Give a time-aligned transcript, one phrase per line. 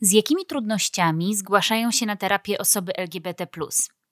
[0.00, 3.46] Z jakimi trudnościami zgłaszają się na terapię osoby LGBT?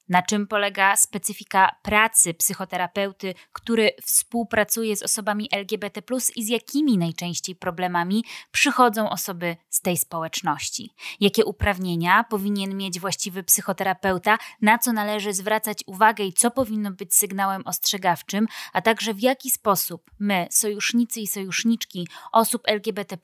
[0.09, 6.01] Na czym polega specyfika pracy psychoterapeuty, który współpracuje z osobami LGBT,
[6.35, 10.93] i z jakimi najczęściej problemami przychodzą osoby z tej społeczności?
[11.19, 17.15] Jakie uprawnienia powinien mieć właściwy psychoterapeuta, na co należy zwracać uwagę i co powinno być
[17.15, 23.17] sygnałem ostrzegawczym, a także w jaki sposób my, sojusznicy i sojuszniczki osób LGBT,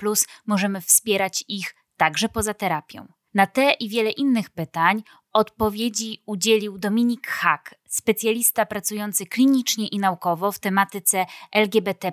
[0.45, 3.07] możemy wspierać ich także poza terapią.
[3.33, 10.51] Na te i wiele innych pytań odpowiedzi udzielił Dominik Hack, specjalista pracujący klinicznie i naukowo
[10.51, 12.11] w tematyce LGBT,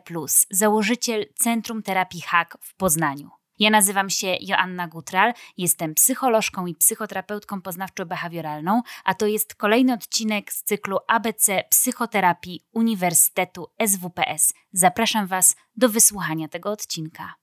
[0.51, 3.31] założyciel Centrum Terapii Hack w Poznaniu.
[3.59, 10.53] Ja nazywam się Joanna Gutral, jestem psycholożką i psychoterapeutką poznawczo-behawioralną, a to jest kolejny odcinek
[10.53, 14.55] z cyklu ABC Psychoterapii Uniwersytetu SWPS.
[14.73, 17.35] Zapraszam Was do wysłuchania tego odcinka.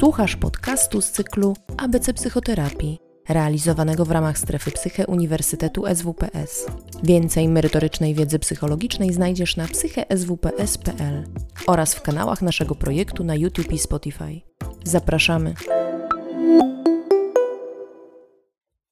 [0.00, 2.98] Słuchasz podcastu z cyklu ABC Psychoterapii,
[3.28, 6.66] realizowanego w ramach strefy Psyche Uniwersytetu SWPS.
[7.02, 11.24] Więcej merytorycznej wiedzy psychologicznej znajdziesz na psycheswps.pl
[11.66, 14.40] oraz w kanałach naszego projektu na YouTube i Spotify.
[14.84, 15.54] Zapraszamy.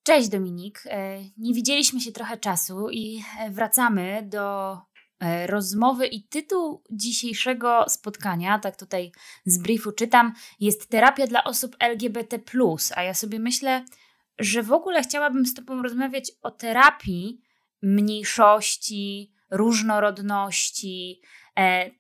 [0.03, 0.83] Cześć Dominik.
[0.87, 4.77] E, nie widzieliśmy się trochę czasu i e, wracamy do
[5.47, 9.12] rozmowy i tytuł dzisiejszego spotkania, tak tutaj
[9.44, 12.38] z briefu czytam, jest terapia dla osób LGBT,
[12.94, 13.84] a ja sobie myślę,
[14.38, 17.41] że w ogóle chciałabym z Tobą rozmawiać o terapii
[17.83, 21.47] mniejszości, różnorodności, E,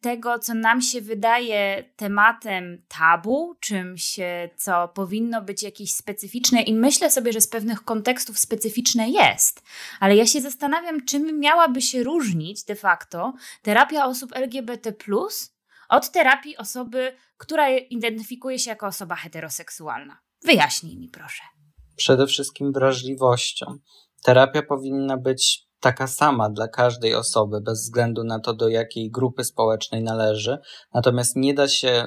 [0.00, 6.74] tego, co nam się wydaje tematem tabu, czymś, e, co powinno być jakieś specyficzne, i
[6.74, 9.62] myślę sobie, że z pewnych kontekstów specyficzne jest,
[10.00, 14.92] ale ja się zastanawiam, czym miałaby się różnić de facto terapia osób LGBT
[15.88, 20.18] od terapii osoby, która identyfikuje się jako osoba heteroseksualna.
[20.44, 21.42] Wyjaśnij mi, proszę.
[21.96, 23.66] Przede wszystkim wrażliwością.
[24.22, 29.44] Terapia powinna być taka sama dla każdej osoby, bez względu na to, do jakiej grupy
[29.44, 30.58] społecznej należy.
[30.94, 32.06] Natomiast nie da się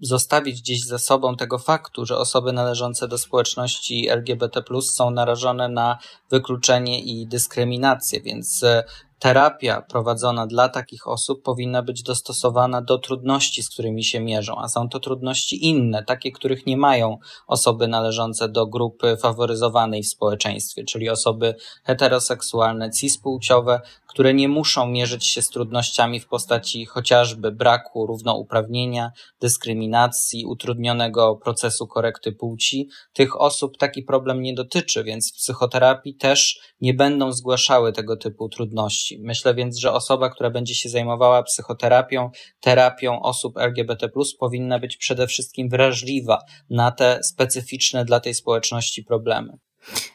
[0.00, 5.98] zostawić gdzieś za sobą tego faktu, że osoby należące do społeczności LGBT są narażone na
[6.30, 8.84] wykluczenie i dyskryminację, więc e,
[9.20, 14.68] terapia prowadzona dla takich osób powinna być dostosowana do trudności, z którymi się mierzą, a
[14.68, 20.84] są to trudności inne, takie, których nie mają osoby należące do grupy faworyzowanej w społeczeństwie,
[20.84, 21.54] czyli osoby
[21.84, 23.80] heteroseksualne, cispłciowe,
[24.10, 31.86] które nie muszą mierzyć się z trudnościami w postaci chociażby braku równouprawnienia, dyskryminacji, utrudnionego procesu
[31.86, 32.88] korekty płci.
[33.12, 38.48] Tych osób taki problem nie dotyczy, więc w psychoterapii też nie będą zgłaszały tego typu
[38.48, 39.09] trudności.
[39.18, 44.08] Myślę więc, że osoba, która będzie się zajmowała psychoterapią, terapią osób LGBT,
[44.40, 46.38] powinna być przede wszystkim wrażliwa
[46.70, 49.58] na te specyficzne dla tej społeczności problemy.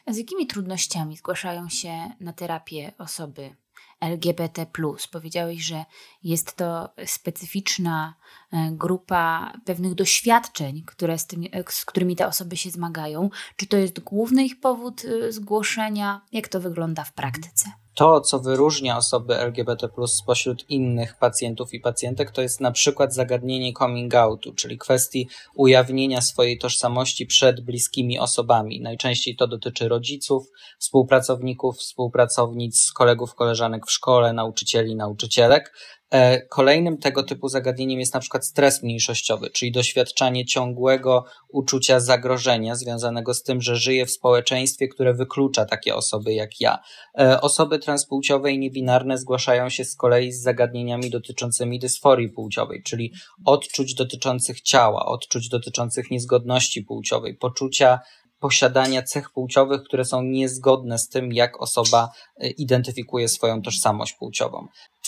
[0.06, 3.56] A z jakimi trudnościami zgłaszają się na terapię osoby
[4.00, 4.66] LGBT.
[5.12, 5.84] Powiedziałeś, że
[6.22, 8.14] jest to specyficzna
[8.52, 13.30] e, grupa pewnych doświadczeń, które z, tymi, z którymi te osoby się zmagają.
[13.56, 16.20] Czy to jest główny ich powód e, zgłoszenia?
[16.32, 17.70] Jak to wygląda w praktyce?
[17.96, 23.72] To, co wyróżnia osoby LGBT spośród innych pacjentów i pacjentek, to jest na przykład zagadnienie
[23.72, 28.80] coming outu, czyli kwestii ujawnienia swojej tożsamości przed bliskimi osobami.
[28.80, 35.72] Najczęściej to dotyczy rodziców, współpracowników, współpracownic, kolegów, koleżanek w szkole, nauczycieli, nauczycielek.
[36.10, 42.74] E, kolejnym tego typu zagadnieniem jest na przykład stres mniejszościowy, czyli doświadczanie ciągłego uczucia zagrożenia
[42.74, 46.78] związanego z tym, że żyję w społeczeństwie, które wyklucza takie osoby jak ja.
[47.18, 53.12] E, osoby transpłciowe i niebinarne zgłaszają się z kolei z zagadnieniami dotyczącymi dysforii płciowej, czyli
[53.44, 58.00] odczuć dotyczących ciała, odczuć dotyczących niezgodności płciowej, poczucia
[58.38, 64.66] posiadania cech płciowych, które są niezgodne z tym, jak osoba e, identyfikuje swoją tożsamość płciową.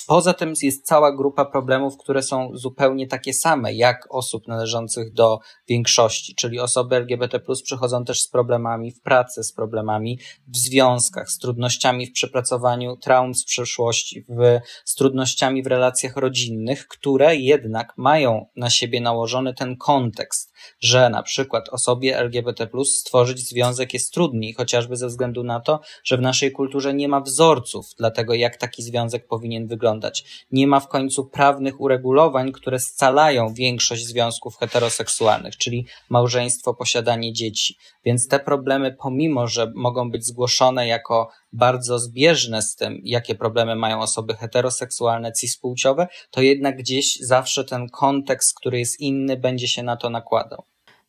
[0.08, 5.38] Poza tym jest cała grupa problemów, które są zupełnie takie same jak osób należących do
[5.68, 11.38] większości, czyli osoby LGBT przychodzą też z problemami w pracy, z problemami w związkach, z
[11.38, 18.46] trudnościami w przepracowaniu traum z przeszłości, w, z trudnościami w relacjach rodzinnych, które jednak mają
[18.56, 20.47] na siebie nałożony ten kontekst,
[20.80, 26.16] że na przykład osobie LGBT stworzyć związek jest trudniej, chociażby ze względu na to, że
[26.16, 30.46] w naszej kulturze nie ma wzorców dla tego, jak taki związek powinien wyglądać.
[30.50, 37.76] Nie ma w końcu prawnych uregulowań, które scalają większość związków heteroseksualnych, czyli małżeństwo, posiadanie dzieci.
[38.04, 43.76] Więc te problemy, pomimo że mogą być zgłoszone jako bardzo zbieżne z tym, jakie problemy
[43.76, 49.82] mają osoby heteroseksualne, cispłciowe, to jednak gdzieś zawsze ten kontekst, który jest inny, będzie się
[49.82, 50.64] na to nakładał.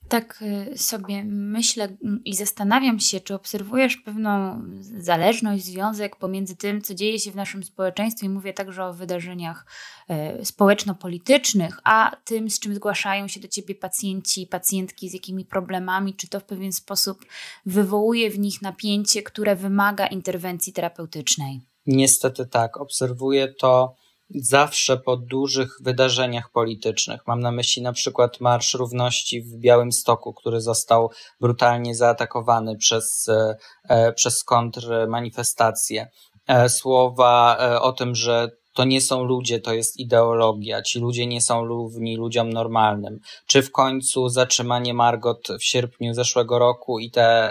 [0.09, 6.93] Tak y, sobie myślę i zastanawiam się, czy obserwujesz pewną zależność, związek pomiędzy tym, co
[6.93, 9.65] dzieje się w naszym społeczeństwie, mówię także o wydarzeniach
[10.07, 16.13] e, społeczno-politycznych, a tym, z czym zgłaszają się do ciebie pacjenci, pacjentki, z jakimi problemami,
[16.13, 17.25] czy to w pewien sposób
[17.65, 21.61] wywołuje w nich napięcie, które wymaga interwencji terapeutycznej?
[21.85, 22.77] Niestety tak.
[22.77, 23.95] Obserwuję to
[24.35, 27.21] zawsze po dużych wydarzeniach politycznych.
[27.27, 31.11] Mam na myśli na przykład Marsz Równości w Białymstoku, który został
[31.41, 33.57] brutalnie zaatakowany przez, e,
[33.89, 36.07] e, przez kontrmanifestacje.
[36.47, 40.81] E, słowa o tym, że to nie są ludzie, to jest ideologia.
[40.81, 43.19] Ci ludzie nie są równi ludziom normalnym.
[43.45, 47.49] Czy w końcu zatrzymanie Margot w sierpniu zeszłego roku i te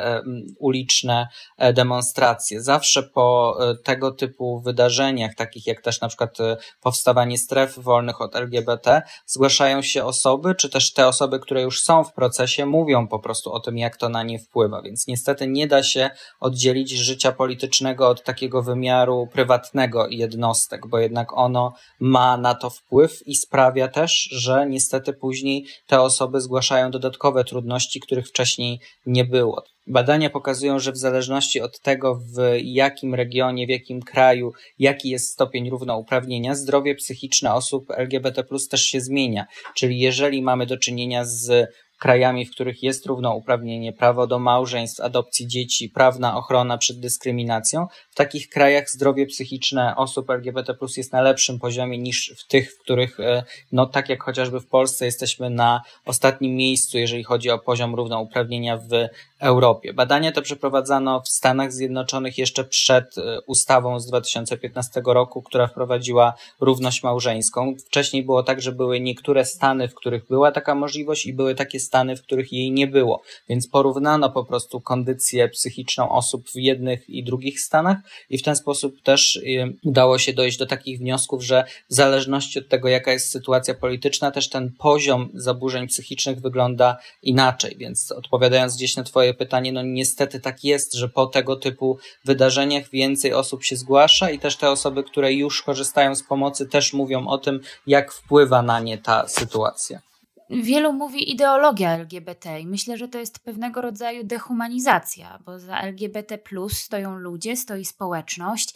[0.59, 2.63] uliczne e, demonstracje.
[2.63, 8.21] Zawsze po e, tego typu wydarzeniach, takich jak też na przykład e, powstawanie stref wolnych
[8.21, 13.09] od LGBT, zgłaszają się osoby, czy też te osoby, które już są w procesie, mówią
[13.09, 14.83] po prostu o tym, jak to na nie wpływa.
[14.83, 16.11] Więc niestety nie da się
[16.41, 22.71] oddzielić życia politycznego od takiego wymiaru prywatnego jednostek, bo jednak jednak ono ma na to
[22.71, 29.25] wpływ i sprawia też, że niestety później te osoby zgłaszają dodatkowe trudności, których wcześniej nie
[29.25, 29.65] było.
[29.87, 35.33] Badania pokazują, że w zależności od tego, w jakim regionie, w jakim kraju, jaki jest
[35.33, 39.47] stopień równouprawnienia, zdrowie psychiczne osób LGBT też się zmienia.
[39.75, 41.69] Czyli jeżeli mamy do czynienia z
[41.99, 48.15] krajami, w których jest równouprawnienie, prawo do małżeństw, adopcji dzieci, prawna ochrona przed dyskryminacją, w
[48.15, 53.21] takich krajach zdrowie psychiczne osób LGBT jest na lepszym poziomie niż w tych, w których,
[53.21, 53.43] e,
[53.73, 58.77] no tak jak chociażby w Polsce, jesteśmy na ostatnim miejscu, jeżeli chodzi o poziom równouprawnienia
[58.77, 59.09] w
[59.41, 59.93] Europie.
[59.93, 66.35] Badania te przeprowadzano w Stanach Zjednoczonych jeszcze przed e, ustawą z 2015 roku, która wprowadziła
[66.61, 67.75] równość małżeńską.
[67.87, 71.81] Wcześniej było tak, że były niektóre stany, w których była taka możliwość i były takie
[71.89, 73.23] stany, w których jej nie było.
[73.49, 77.99] Więc porównano po prostu kondycję psychiczną osób w jednych i drugich stanach
[78.31, 79.41] i w ten sposób też
[79.85, 84.31] udało się dojść do takich wniosków, że w zależności od tego, jaka jest sytuacja polityczna,
[84.31, 87.77] też ten poziom zaburzeń psychicznych wygląda inaczej.
[87.79, 92.91] Więc odpowiadając gdzieś na Twoje pytanie, no niestety tak jest, że po tego typu wydarzeniach
[92.91, 97.27] więcej osób się zgłasza i też te osoby, które już korzystają z pomocy, też mówią
[97.27, 100.08] o tym, jak wpływa na nie ta sytuacja
[100.51, 106.39] wielu mówi ideologia LGBT i myślę, że to jest pewnego rodzaju dehumanizacja, bo za LGBT
[106.69, 108.75] stoją ludzie, stoi społeczność.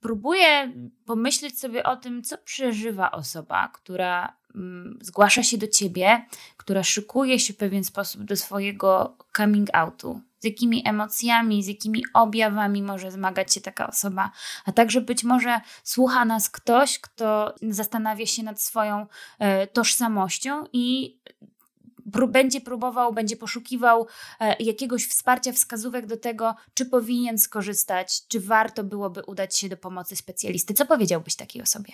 [0.00, 0.72] Próbuję
[1.04, 7.38] pomyśleć sobie o tym, co przeżywa osoba, która mm, zgłasza się do ciebie, która szykuje
[7.38, 13.10] się w pewien sposób do swojego coming outu, z jakimi emocjami, z jakimi objawami może
[13.10, 14.30] zmagać się taka osoba,
[14.64, 19.06] a także być może słucha nas ktoś, kto zastanawia się nad swoją
[19.38, 21.18] e, tożsamością i
[22.28, 24.06] będzie próbował, będzie poszukiwał
[24.40, 29.76] e, jakiegoś wsparcia, wskazówek do tego, czy powinien skorzystać, czy warto byłoby udać się do
[29.76, 30.74] pomocy specjalisty.
[30.74, 31.92] Co powiedziałbyś takiej osobie?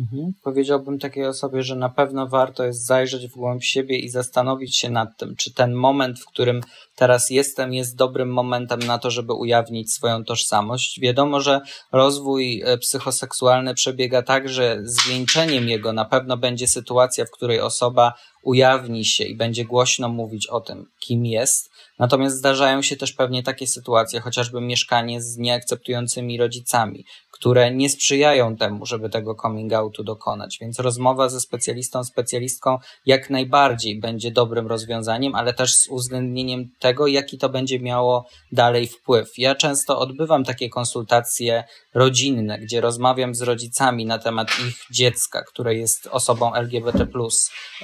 [0.00, 0.32] Mhm.
[0.42, 4.90] Powiedziałbym takiej osobie, że na pewno warto jest zajrzeć w głąb siebie i zastanowić się
[4.90, 6.60] nad tym, czy ten moment, w którym
[6.96, 11.00] teraz jestem, jest dobrym momentem na to, żeby ujawnić swoją tożsamość.
[11.00, 11.60] Wiadomo, że
[11.92, 18.12] rozwój e, psychoseksualny przebiega tak, że zwieńczeniem jego na pewno będzie sytuacja, w której osoba
[18.46, 21.70] ujawni się i będzie głośno mówić o tym, kim jest.
[21.98, 28.56] Natomiast zdarzają się też pewnie takie sytuacje, chociażby mieszkanie z nieakceptującymi rodzicami, które nie sprzyjają
[28.56, 30.58] temu, żeby tego coming outu dokonać.
[30.60, 37.06] Więc rozmowa ze specjalistą, specjalistką jak najbardziej będzie dobrym rozwiązaniem, ale też z uwzględnieniem tego,
[37.06, 39.28] jaki to będzie miało dalej wpływ.
[39.38, 45.74] Ja często odbywam takie konsultacje rodzinne, gdzie rozmawiam z rodzicami na temat ich dziecka, które
[45.74, 47.06] jest osobą LGBT.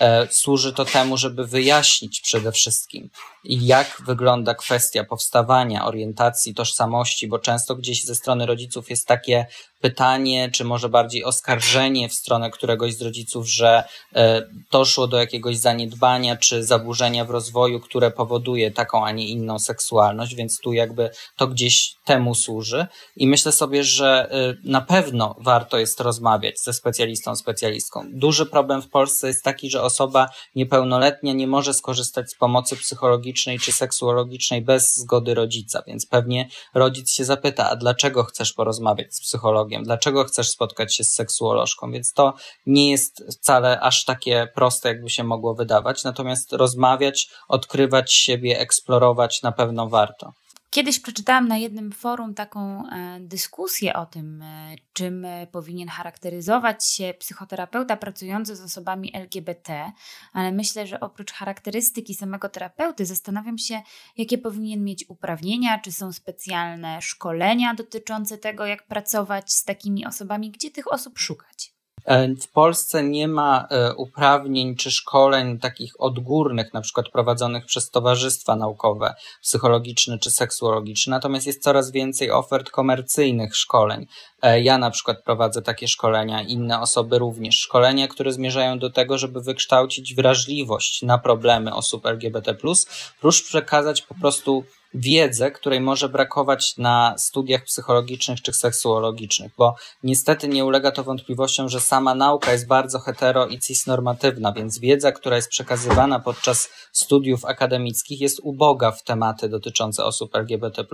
[0.00, 3.10] E, służy to temu, żeby wyjaśnić przede wszystkim,
[3.44, 9.46] jak wygląda kwestia powstawania, orientacji, tożsamości, bo często gdzieś ze strony rodziców jest takie
[9.82, 13.84] pytanie, czy może bardziej oskarżenie w stronę któregoś z rodziców, że
[14.14, 19.58] e, doszło do jakiegoś zaniedbania czy zaburzenia w rozwoju, które powoduje taką, a nie inną
[19.58, 22.86] seksualność, więc tu jakby to gdzieś temu służy.
[23.16, 28.06] I myślę sobie, że e, na pewno warto jest rozmawiać ze specjalistą, specjalistką.
[28.12, 33.58] Duży problem w Polsce jest taki, że osoba niepełnoletnia nie może skorzystać z pomocy psychologicznej
[33.58, 39.20] czy seksuologicznej bez zgody rodzica, więc pewnie rodzic się zapyta, a dlaczego chcesz porozmawiać z
[39.20, 39.71] psychologiem?
[39.80, 42.34] Dlaczego chcesz spotkać się z seksuolożką, więc to
[42.66, 46.04] nie jest wcale aż takie proste, jakby się mogło wydawać.
[46.04, 50.32] Natomiast rozmawiać, odkrywać siebie, eksplorować na pewno warto.
[50.72, 56.86] Kiedyś przeczytałam na jednym forum taką e, dyskusję o tym, e, czym e, powinien charakteryzować
[56.86, 59.92] się psychoterapeuta pracujący z osobami LGBT,
[60.32, 63.82] ale myślę, że oprócz charakterystyki samego terapeuty zastanawiam się,
[64.16, 70.50] jakie powinien mieć uprawnienia, czy są specjalne szkolenia dotyczące tego, jak pracować z takimi osobami,
[70.50, 71.71] gdzie tych osób szukać.
[72.04, 77.90] E, w Polsce nie ma e, uprawnień czy szkoleń takich odgórnych, na przykład prowadzonych przez
[77.90, 84.06] towarzystwa naukowe, psychologiczne czy seksuologiczne, natomiast jest coraz więcej ofert komercyjnych szkoleń.
[84.42, 87.58] E, ja na przykład prowadzę takie szkolenia, inne osoby również.
[87.58, 92.54] Szkolenia, które zmierzają do tego, żeby wykształcić wrażliwość na problemy osób LGBT,
[93.20, 100.48] prócz przekazać po prostu wiedzę, której może brakować na studiach psychologicznych czy seksuologicznych, bo niestety
[100.48, 105.36] nie ulega to wątpliwościom, że sama nauka jest bardzo hetero i cisnormatywna, więc wiedza, która
[105.36, 110.84] jest przekazywana podczas studiów akademickich jest uboga w tematy dotyczące osób LGBT.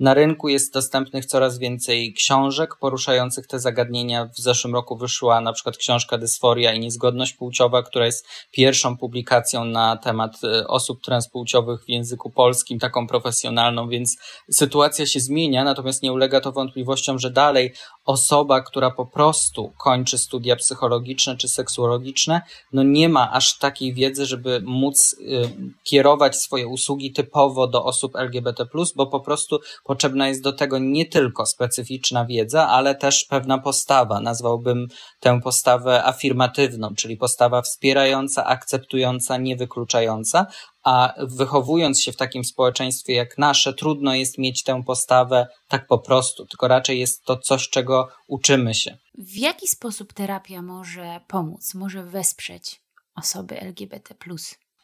[0.00, 4.24] Na rynku jest dostępnych coraz więcej książek poruszających te zagadnienia.
[4.24, 9.64] W zeszłym roku wyszła na przykład książka Dysforia i niezgodność płciowa, która jest pierwszą publikacją
[9.64, 14.16] na temat e, osób transpłciowych w języku polskim, taką profesjonalną profesjonalną, więc
[14.50, 17.72] sytuacja się zmienia, natomiast nie ulega to wątpliwościom, że dalej
[18.04, 22.40] osoba, która po prostu kończy studia psychologiczne czy seksuologiczne,
[22.72, 28.16] no nie ma aż takiej wiedzy, żeby móc y, kierować swoje usługi typowo do osób
[28.16, 28.66] LGBT,
[28.96, 34.20] bo po prostu potrzebna jest do tego nie tylko specyficzna wiedza, ale też pewna postawa.
[34.20, 34.88] Nazwałbym
[35.20, 40.46] tę postawę afirmatywną, czyli postawa wspierająca, akceptująca, niewykluczająca,
[40.82, 45.98] a wychowując się w takim społeczeństwie jak nasze, trudno jest mieć tę postawę tak po
[45.98, 48.98] prostu, tylko raczej jest to coś, czego uczymy się.
[49.18, 52.82] W jaki sposób terapia może pomóc, może wesprzeć
[53.14, 54.14] osoby LGBT?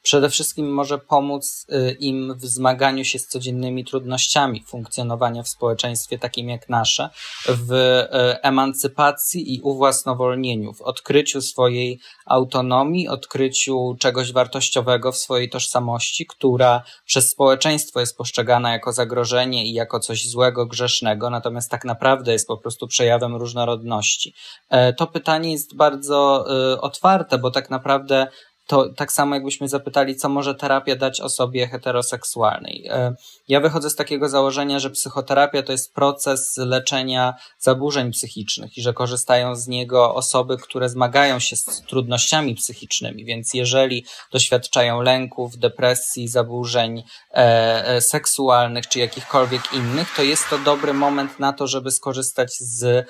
[0.03, 6.19] Przede wszystkim może pomóc y, im w zmaganiu się z codziennymi trudnościami funkcjonowania w społeczeństwie
[6.19, 7.11] takim jak nasze,
[7.47, 16.27] w y, emancypacji i uwłasnowolnieniu, w odkryciu swojej autonomii, odkryciu czegoś wartościowego w swojej tożsamości,
[16.27, 22.33] która przez społeczeństwo jest postrzegana jako zagrożenie i jako coś złego, grzesznego, natomiast tak naprawdę
[22.33, 24.35] jest po prostu przejawem różnorodności.
[24.71, 28.27] E, to pytanie jest bardzo y, otwarte, bo tak naprawdę
[28.69, 32.87] to tak samo jakbyśmy zapytali, co może terapia dać osobie heteroseksualnej.
[32.91, 33.15] E,
[33.49, 38.93] ja wychodzę z takiego założenia, że psychoterapia to jest proces leczenia zaburzeń psychicznych i że
[38.93, 46.29] korzystają z niego osoby, które zmagają się z trudnościami psychicznymi, więc jeżeli doświadczają lęków, depresji,
[46.29, 51.91] zaburzeń e, e seksualnych czy jakichkolwiek innych, to jest to dobry moment na to, żeby
[51.91, 53.07] skorzystać z,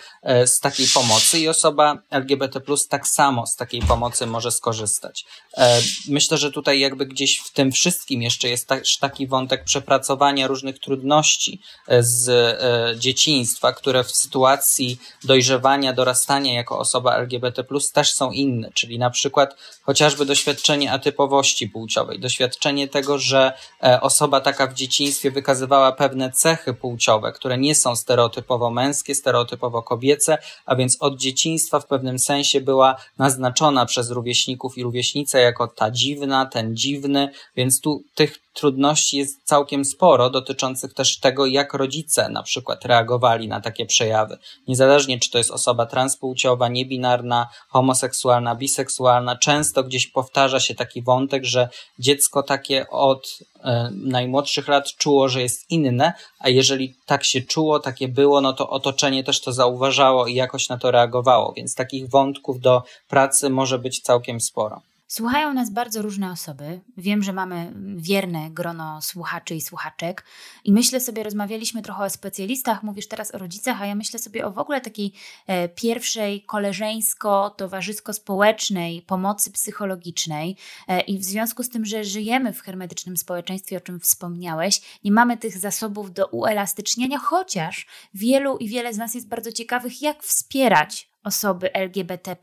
[0.47, 5.27] z takiej pomocy i osoba LGBT tak samo z takiej pomocy może skorzystać.
[5.57, 8.69] E, myślę, że tutaj jakby gdzieś w tym wszystkim jeszcze jest
[9.01, 16.79] taki wątek przepracowania różnych trudności e, z e, dzieciństwa, które w sytuacji dojrzewania, dorastania jako
[16.79, 23.53] osoba LGBT też są inne, czyli na przykład chociażby doświadczenie atypowości płciowej, doświadczenie tego, że
[24.01, 30.39] osoba taka w dzieciństwie wykazywała pewne cechy płciowe, które nie są stereotypowo męskie, stereotypowo kobiece,
[30.67, 35.91] a więc od dzieciństwa w pewnym sensie była naznaczona przez rówieśników i rówieśnice jako ta
[35.91, 42.29] dziwna, ten dziwny, więc tu tych trudności jest całkiem sporo, dotyczących też tego, jak rodzice
[42.29, 44.39] na przykład reagowali na takie przejawy.
[44.69, 51.45] Niezależnie, czy to jest osoba transpłciowa, niebinarna, homoseksualna, biseksualna, często gdzieś powtarza się taki wątek,
[51.45, 51.69] że
[51.99, 57.81] dziecko takie od e, najmłodszych lat czuło, że jest inne, a jeżeli tak się czuło,
[57.81, 62.11] takie było, no to otoczenie też to zauważało i jakoś na to reagowało, więc takich
[62.11, 64.88] wątków do pracy może być całkiem sporo.
[65.11, 66.81] Słuchają nas bardzo różne osoby.
[66.97, 70.25] Wiem, że mamy wierne grono słuchaczy i słuchaczek.
[70.65, 74.47] I myślę sobie, rozmawialiśmy trochę o specjalistach, mówisz teraz o rodzicach, a ja myślę sobie
[74.47, 75.13] o w ogóle takiej
[75.47, 80.57] e, pierwszej koleżeńsko-towarzysko-społecznej pomocy psychologicznej.
[80.89, 85.13] E, I w związku z tym, że żyjemy w hermetycznym społeczeństwie, o czym wspomniałeś, nie
[85.13, 90.23] mamy tych zasobów do uelastyczniania, chociaż wielu i wiele z nas jest bardzo ciekawych, jak
[90.23, 92.37] wspierać osoby LGBT.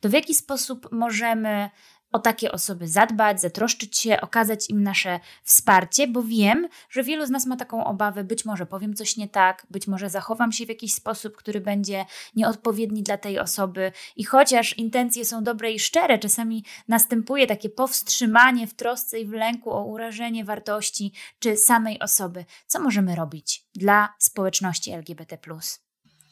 [0.00, 1.70] To w jaki sposób możemy
[2.12, 7.30] o takie osoby zadbać, zatroszczyć się, okazać im nasze wsparcie, bo wiem, że wielu z
[7.30, 10.68] nas ma taką obawę, być może powiem coś nie tak, być może zachowam się w
[10.68, 12.04] jakiś sposób, który będzie
[12.36, 18.66] nieodpowiedni dla tej osoby i chociaż intencje są dobre i szczere, czasami następuje takie powstrzymanie
[18.66, 22.44] w trosce i w lęku o urażenie wartości czy samej osoby.
[22.66, 25.38] Co możemy robić dla społeczności LGBT+.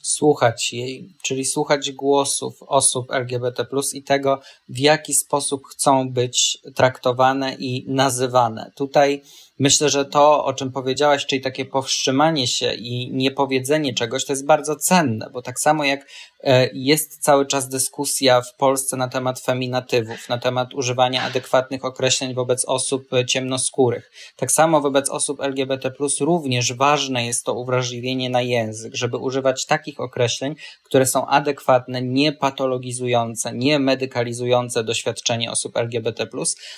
[0.05, 7.55] Słuchać jej, czyli słuchać głosów osób LGBT i tego, w jaki sposób chcą być traktowane
[7.55, 8.73] i nazywane.
[8.77, 9.23] Tutaj
[9.59, 14.47] Myślę, że to, o czym powiedziałaś, czyli takie powstrzymanie się i niepowiedzenie czegoś, to jest
[14.47, 16.07] bardzo cenne, bo tak samo jak
[16.41, 22.35] e, jest cały czas dyskusja w Polsce na temat feminatywów, na temat używania adekwatnych określeń
[22.35, 24.11] wobec osób ciemnoskórych.
[24.37, 30.01] Tak samo wobec osób LGBT, również ważne jest to uwrażliwienie na język, żeby używać takich
[30.01, 36.27] określeń, które są adekwatne, nie patologizujące, nie medykalizujące doświadczenie osób LGBT,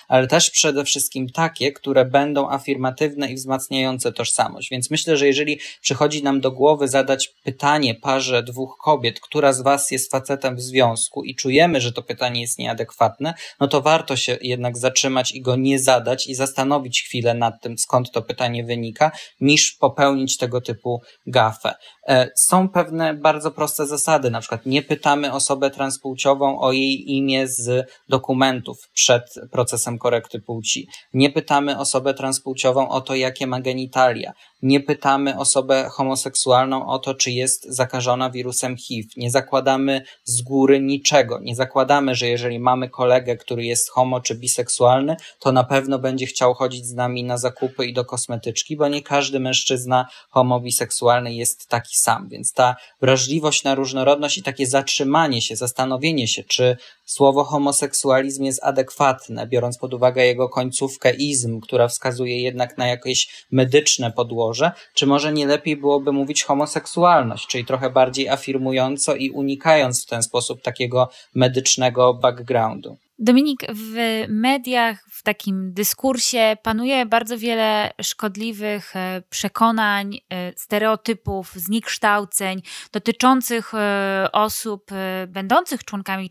[0.09, 4.71] ale też przede wszystkim takie, które będą afirmować, afirmatywne i wzmacniające tożsamość.
[4.71, 9.63] Więc myślę, że jeżeli przychodzi nam do głowy zadać pytanie parze dwóch kobiet, która z
[9.63, 14.17] Was jest facetem w związku i czujemy, że to pytanie jest nieadekwatne, no to warto
[14.17, 18.65] się jednak zatrzymać i go nie zadać i zastanowić chwilę nad tym, skąd to pytanie
[18.65, 21.75] wynika, niż popełnić tego typu gafę.
[22.09, 27.49] E, są pewne bardzo proste zasady, na przykład nie pytamy osobę transpłciową o jej imię
[27.49, 30.89] z dokumentów przed procesem korekty płci.
[31.15, 32.56] Nie pytamy osobę transpłciową
[32.91, 34.33] o to, jakie ma genitalia.
[34.63, 39.09] Nie pytamy osobę homoseksualną o to, czy jest zakażona wirusem HIV.
[39.17, 41.41] Nie zakładamy z góry niczego.
[41.43, 46.27] Nie zakładamy, że jeżeli mamy kolegę, który jest homo czy biseksualny, to na pewno będzie
[46.27, 51.69] chciał chodzić z nami na zakupy i do kosmetyczki, bo nie każdy mężczyzna homo-biseksualny jest
[51.69, 52.29] taki sam.
[52.29, 58.65] Więc ta wrażliwość na różnorodność i takie zatrzymanie się, zastanowienie się, czy słowo homoseksualizm jest
[58.65, 64.46] adekwatne, biorąc pod uwagę jego końcówkę izm, która wskazuje jednak na jakieś medyczne podłoże,
[64.95, 70.23] czy może nie lepiej byłoby mówić homoseksualność, czyli trochę bardziej afirmująco i unikając w ten
[70.23, 72.97] sposób takiego medycznego backgroundu.
[73.19, 82.63] Dominik, w mediach, w takim dyskursie panuje bardzo wiele szkodliwych e, przekonań, e, stereotypów, zniekształceń
[82.93, 84.91] dotyczących e, osób
[85.29, 86.31] będących członkami,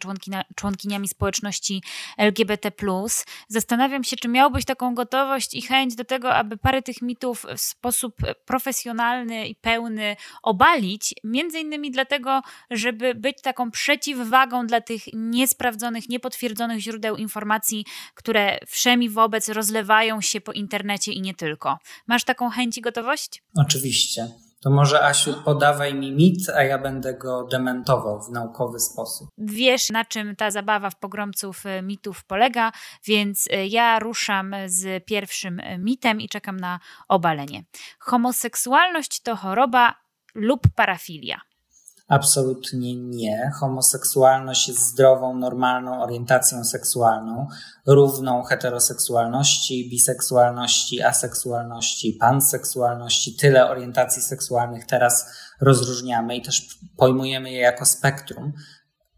[0.55, 1.83] członkiniami społeczności
[2.17, 2.71] LGBT.
[3.47, 7.61] Zastanawiam się, czy miałbyś taką gotowość i chęć do tego, aby parę tych mitów w
[7.61, 8.15] sposób
[8.45, 16.74] profesjonalny i pełny obalić, między innymi dlatego, żeby być taką przeciwwagą dla tych niesprawdzonych, niepotwierdzonych
[16.79, 21.77] źródeł informacji, które wszemi wobec rozlewają się po internecie i nie tylko.
[22.07, 23.43] Masz taką chęć i gotowość?
[23.57, 24.27] Oczywiście.
[24.65, 29.29] To może Asiu podawaj mi mit, a ja będę go dementował w naukowy sposób.
[29.37, 32.71] Wiesz, na czym ta zabawa w pogromców e, mitów polega,
[33.07, 37.63] więc e, ja ruszam z pierwszym e, mitem i czekam na obalenie.
[37.99, 39.93] Homoseksualność to choroba
[40.35, 41.41] lub parafilia.
[42.07, 43.51] Absolutnie nie.
[43.59, 47.47] Homoseksualność jest zdrową, normalną orientacją seksualną,
[47.87, 53.35] równą heteroseksualności, biseksualności, aseksualności, panseksualności.
[53.35, 55.25] Tyle orientacji seksualnych teraz
[55.61, 58.53] rozróżniamy i też pojmujemy je jako spektrum.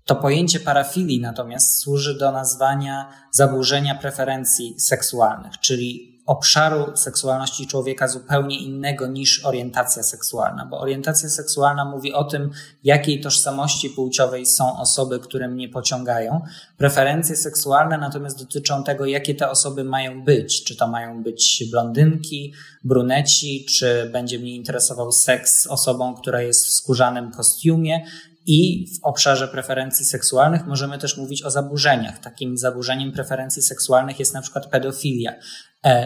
[0.05, 8.59] To pojęcie parafilii natomiast służy do nazwania zaburzenia preferencji seksualnych, czyli obszaru seksualności człowieka zupełnie
[8.59, 12.49] innego niż orientacja seksualna, bo orientacja seksualna mówi o tym,
[12.83, 16.41] jakiej tożsamości płciowej są osoby, które mnie pociągają.
[16.77, 20.63] Preferencje seksualne natomiast dotyczą tego, jakie te osoby mają być.
[20.63, 26.65] Czy to mają być blondynki, bruneci, czy będzie mnie interesował seks z osobą, która jest
[26.65, 28.05] w skórzanym kostiumie,
[28.49, 32.19] i w obszarze preferencji seksualnych możemy też mówić o zaburzeniach.
[32.19, 35.33] Takim zaburzeniem preferencji seksualnych jest na przykład pedofilia,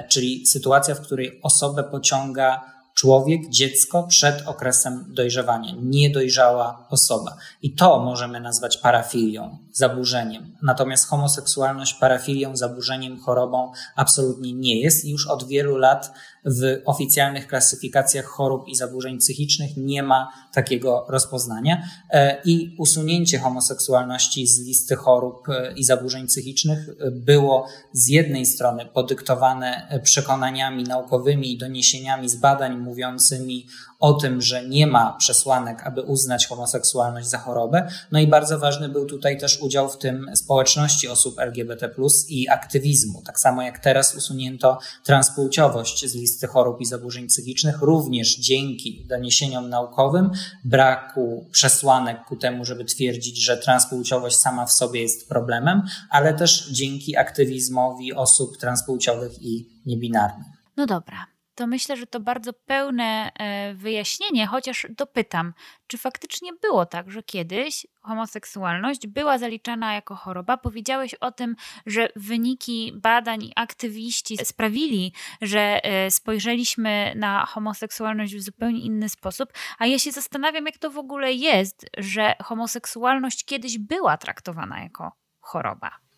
[0.10, 7.36] czyli sytuacja, w której osobę pociąga człowiek, dziecko przed okresem dojrzewania, niedojrzała osoba.
[7.62, 10.58] I to możemy nazwać parafilią, zaburzeniem.
[10.62, 16.12] Natomiast homoseksualność parafilią, zaburzeniem, chorobą absolutnie nie jest już od wielu lat
[16.46, 24.48] w oficjalnych klasyfikacjach chorób i zaburzeń psychicznych nie ma takiego rozpoznania e, i usunięcie homoseksualności
[24.48, 31.54] z listy chorób e, i zaburzeń psychicznych e, było z jednej strony podyktowane przekonaniami naukowymi
[31.54, 33.68] i doniesieniami z badań mówiącymi
[34.02, 37.88] o tym, że nie ma przesłanek, aby uznać homoseksualność za chorobę.
[38.12, 41.90] No i bardzo ważny był tutaj też udział w tym społeczności osób LGBT
[42.30, 43.22] i aktywizmu.
[43.26, 49.70] Tak samo jak teraz usunięto transpłciowość z listy chorób i zaburzeń psychicznych, również dzięki doniesieniom
[49.70, 50.32] naukowym,
[50.66, 56.70] braku przesłanek ku temu, żeby twierdzić, że transpłciowość sama w sobie jest problemem, ale też
[56.72, 60.48] dzięki aktywizmowi osób transpłciowych i niebinarnych.
[60.78, 65.54] No dobra, to myślę, że to bardzo pełne e, wyjaśnienie, chociaż dopytam,
[65.88, 70.58] czy faktycznie było tak, że kiedyś homoseksualność była zaliczana jako choroba?
[70.58, 78.42] Powiedziałeś o tym, że wyniki badań i aktywiści sprawili, że e, spojrzeliśmy na homoseksualność w
[78.42, 83.78] zupełnie inny sposób, a ja się zastanawiam, jak to w ogóle jest, że homoseksualność kiedyś
[83.78, 86.11] była traktowana jako choroba.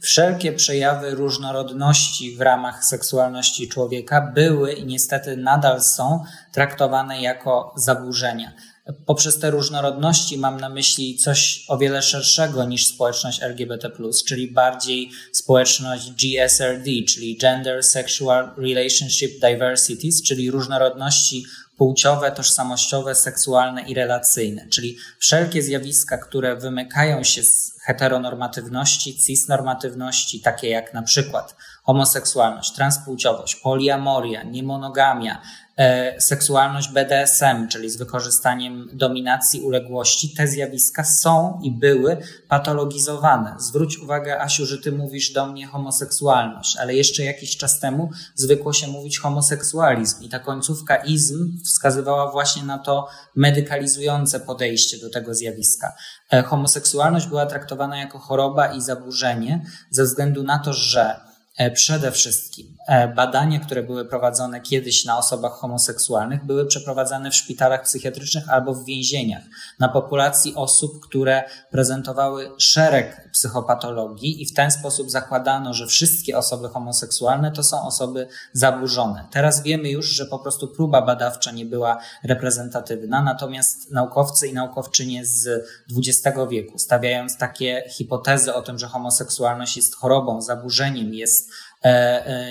[0.00, 8.52] Wszelkie przejawy różnorodności w ramach seksualności człowieka były i niestety nadal są traktowane jako zaburzenia.
[9.06, 13.90] Poprzez te różnorodności mam na myśli coś o wiele szerszego niż społeczność LGBT,
[14.28, 21.44] czyli bardziej społeczność GSRD, czyli Gender Sexual Relationship Diversities, czyli różnorodności
[21.76, 30.68] płciowe, tożsamościowe, seksualne i relacyjne, czyli wszelkie zjawiska, które wymykają się z heteronormatywności, cisnormatywności, takie
[30.68, 35.42] jak na przykład homoseksualność, transpłciowość, poliamoria, niemonogamia,
[36.18, 42.16] seksualność BDSM, czyli z wykorzystaniem dominacji, uległości, te zjawiska są i były
[42.48, 43.56] patologizowane.
[43.58, 48.72] Zwróć uwagę, Asiu, że ty mówisz do mnie homoseksualność, ale jeszcze jakiś czas temu zwykło
[48.72, 55.34] się mówić homoseksualizm i ta końcówka izm wskazywała właśnie na to medykalizujące podejście do tego
[55.34, 55.92] zjawiska.
[56.32, 62.12] E, homoseksualność była traktowana jako choroba i zaburzenie ze względu na to, że E, przede
[62.12, 62.71] wszystkim e,
[63.16, 68.84] badania, które były prowadzone kiedyś na osobach homoseksualnych, były przeprowadzane w szpitalach psychiatrycznych albo w
[68.84, 69.42] więzieniach
[69.78, 76.68] na populacji osób, które prezentowały szereg psychopatologii i w ten sposób zakładano, że wszystkie osoby
[76.68, 79.28] homoseksualne to są osoby zaburzone.
[79.30, 85.26] Teraz wiemy już, że po prostu próba badawcza nie była reprezentatywna, natomiast naukowcy i naukowczynie
[85.26, 85.64] z
[85.96, 91.71] XX wieku, stawiając takie hipotezy o tym, że homoseksualność jest chorobą, zaburzeniem, jest E, e,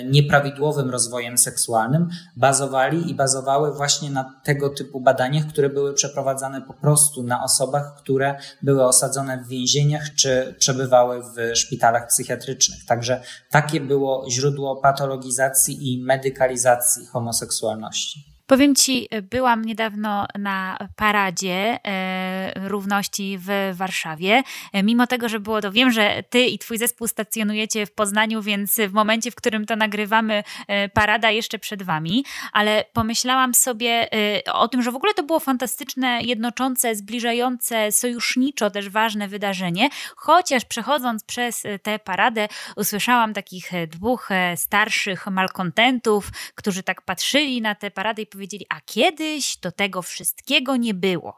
[0.04, 6.74] nieprawidłowym rozwojem seksualnym, bazowali i bazowały właśnie na tego typu badaniach, które były przeprowadzane po
[6.74, 12.84] prostu na osobach, które były osadzone w więzieniach czy przebywały w szpitalach psychiatrycznych.
[12.84, 18.31] Także takie było źródło patologizacji i medykalizacji homoseksualności.
[18.46, 24.42] Powiem Ci, byłam niedawno na paradzie e, równości w Warszawie.
[24.72, 28.42] E, mimo tego, że było to, wiem, że Ty i Twój zespół stacjonujecie w Poznaniu,
[28.42, 34.08] więc w momencie, w którym to nagrywamy, e, parada jeszcze przed Wami, ale pomyślałam sobie
[34.52, 40.64] o tym, że w ogóle to było fantastyczne, jednoczące, zbliżające, sojuszniczo też ważne wydarzenie, chociaż
[40.64, 48.22] przechodząc przez tę paradę usłyszałam takich dwóch starszych malkontentów, którzy tak patrzyli na tę paradę
[48.22, 51.36] i powiedzieli, a kiedyś to tego wszystkiego nie było.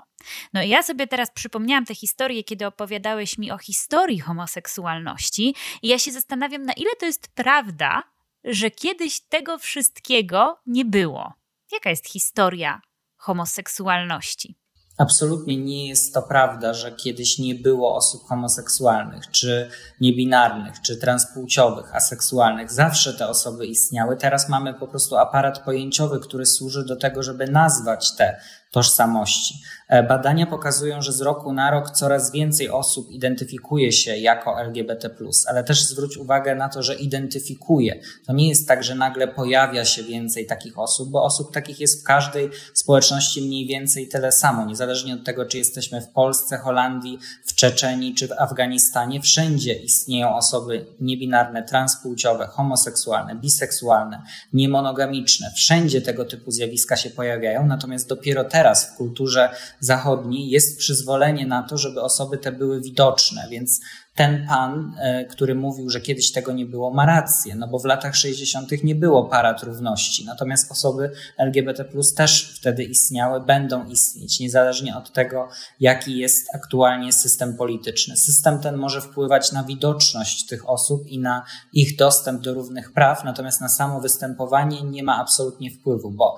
[0.53, 5.89] No i ja sobie teraz przypomniałam tę historię, kiedy opowiadałeś mi o historii homoseksualności i
[5.89, 8.03] ja się zastanawiam, na ile to jest prawda,
[8.45, 11.33] że kiedyś tego wszystkiego nie było.
[11.73, 12.81] Jaka jest historia
[13.17, 14.55] homoseksualności?
[14.99, 21.95] Absolutnie nie jest to prawda, że kiedyś nie było osób homoseksualnych, czy niebinarnych, czy transpłciowych,
[21.95, 22.73] aseksualnych.
[22.73, 24.17] Zawsze te osoby istniały.
[24.17, 28.41] Teraz mamy po prostu aparat pojęciowy, który służy do tego, żeby nazwać te
[28.75, 29.55] tożsamości.
[29.89, 35.11] E, badania pokazują, że z roku na rok coraz więcej osób identyfikuje się jako LGBT,
[35.49, 38.01] ale też zwróć uwagę na to, że identyfikuje.
[38.27, 42.01] To nie jest tak, że nagle pojawia się więcej takich osób, bo osób takich jest
[42.01, 47.19] w każdej społeczności mniej więcej tyle samo, niezależnie od tego, czy jesteśmy w Polsce, Holandii,
[47.45, 49.21] w Czeczenii czy w Afganistanie.
[49.21, 55.51] Wszędzie istnieją osoby niebinarne, transpłciowe, homoseksualne, biseksualne, niemonogamiczne.
[55.57, 59.51] Wszędzie tego typu zjawiska się pojawiają, natomiast dopiero teraz teraz w kulturze
[59.81, 63.81] zachodniej jest przyzwolenie na to, żeby osoby te były widoczne, więc
[64.15, 67.85] ten pan, e, który mówił, że kiedyś tego nie było, ma rację, no bo w
[67.85, 68.85] latach 60.
[68.85, 71.85] nie było parad równości, natomiast osoby LGBT
[72.17, 75.49] też wtedy istniały, będą istnieć, niezależnie od tego,
[75.81, 78.17] jaki jest aktualnie system polityczny.
[78.17, 83.25] System ten może wpływać na widoczność tych osób i na ich dostęp do równych praw,
[83.25, 86.37] natomiast na samo występowanie nie ma absolutnie wpływu, bo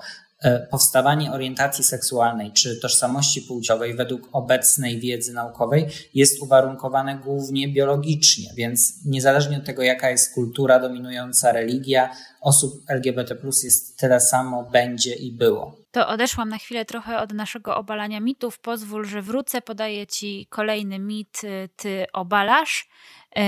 [0.71, 9.05] powstawanie orientacji seksualnej czy tożsamości płciowej według obecnej wiedzy naukowej jest uwarunkowane głównie biologicznie, więc
[9.05, 12.09] niezależnie od tego, jaka jest kultura dominująca, religia,
[12.41, 15.75] osób LGBT jest tyle samo, będzie i było.
[15.91, 18.59] To odeszłam na chwilę trochę od naszego obalania mitów.
[18.59, 22.89] Pozwól, że wrócę, podaję Ci kolejny mit, y, Ty obalasz.
[23.35, 23.43] Yy,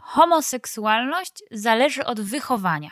[0.00, 2.90] homoseksualność zależy od wychowania.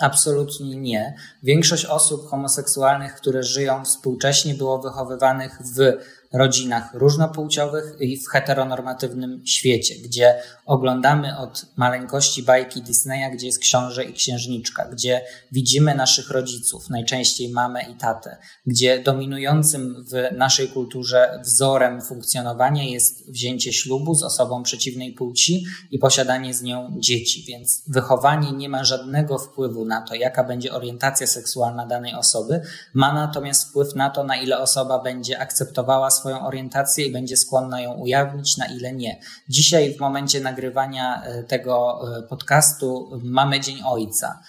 [0.00, 1.14] Absolutnie nie.
[1.42, 5.92] Większość osób homoseksualnych, które żyją współcześnie, było wychowywanych w
[6.36, 10.34] rodzinach różnopłciowych i w heteronormatywnym świecie, gdzie
[10.66, 17.48] oglądamy od maleńkości bajki Disneya, gdzie jest książę i księżniczka, gdzie widzimy naszych rodziców, najczęściej
[17.48, 24.62] mamę i tatę, gdzie dominującym w naszej kulturze wzorem funkcjonowania jest wzięcie ślubu z osobą
[24.62, 27.44] przeciwnej płci i posiadanie z nią dzieci.
[27.48, 32.60] Więc wychowanie nie ma żadnego wpływu na to, jaka będzie orientacja seksualna danej osoby,
[32.94, 37.80] ma natomiast wpływ na to, na ile osoba będzie akceptowała swoją orientację i będzie skłonna
[37.80, 39.20] ją ujawnić, na ile nie.
[39.48, 44.42] Dzisiaj, w momencie nagrywania e, tego e, podcastu, mamy Dzień Ojca.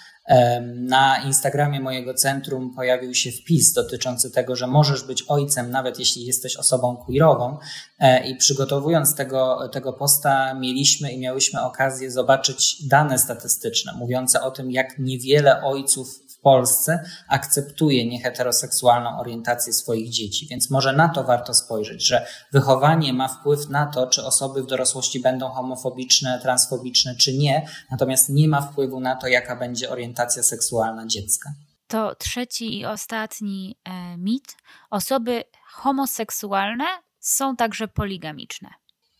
[0.76, 6.26] Na Instagramie mojego centrum pojawił się wpis dotyczący tego, że możesz być ojcem, nawet jeśli
[6.26, 7.58] jesteś osobą queerową.
[8.00, 14.52] E, I przygotowując tego, tego posta, mieliśmy i miałyśmy okazję zobaczyć dane statystyczne mówiące o
[14.52, 20.47] tym, jak niewiele ojców w Polsce akceptuje nieheteroseksualną orientację swoich dzieci.
[20.50, 24.67] Więc może na to warto spojrzeć, że wychowanie ma wpływ na to, czy osoby w
[24.67, 30.43] dorosłości będą homofobiczne, transfobiczne, czy nie, natomiast nie ma wpływu na to, jaka będzie orientacja
[30.43, 31.50] seksualna dziecka.
[31.88, 34.56] To trzeci i ostatni e, mit.
[34.89, 36.86] Osoby homoseksualne
[37.19, 38.69] są także poligamiczne.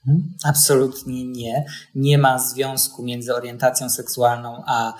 [0.08, 0.34] Mhm.
[0.43, 1.65] Absolutnie nie.
[1.95, 4.93] Nie ma związku między orientacją seksualną a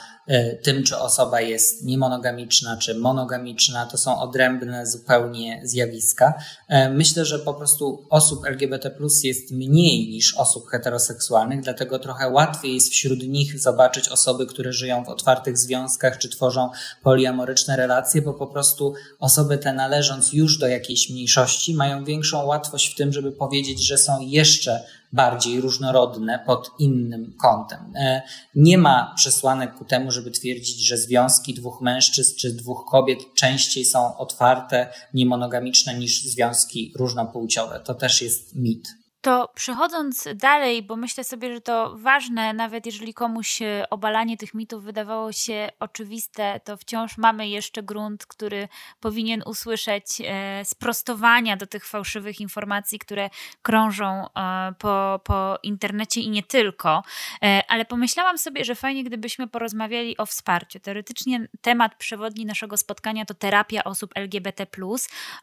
[0.64, 6.34] tym, czy osoba jest niemonogamiczna, czy monogamiczna, to są odrębne zupełnie zjawiska.
[6.68, 8.92] E, myślę, że po prostu osób LGBT
[9.24, 15.04] jest mniej niż osób heteroseksualnych, dlatego trochę łatwiej jest wśród nich zobaczyć osoby, które żyją
[15.04, 16.70] w otwartych związkach, czy tworzą
[17.04, 22.94] poliamoryczne relacje, bo po prostu osoby te należąc już do jakiejś mniejszości, mają większą łatwość
[22.94, 27.94] w tym, żeby powiedzieć, że są jeszcze bardziej różnorodne pod innym kątem.
[27.96, 28.22] E,
[28.56, 33.86] nie ma przesłanek ku temu, żeby twierdzić, że związki dwóch mężczyzn czy dwóch kobiet częściej
[33.86, 37.80] są otwarte, niemonogamiczne niż związki różnopłciowe.
[37.80, 38.88] To też jest mit.
[39.28, 43.60] To przechodząc dalej, bo myślę sobie, że to ważne, nawet jeżeli komuś
[43.90, 48.68] obalanie tych mitów wydawało się oczywiste, to wciąż mamy jeszcze grunt, który
[49.00, 53.30] powinien usłyszeć e, sprostowania do tych fałszywych informacji, które
[53.62, 57.04] krążą e, po, po internecie i nie tylko.
[57.44, 60.80] E, ale pomyślałam sobie, że fajnie, gdybyśmy porozmawiali o wsparciu.
[60.80, 64.68] Teoretycznie temat przewodni naszego spotkania to terapia osób LGBT,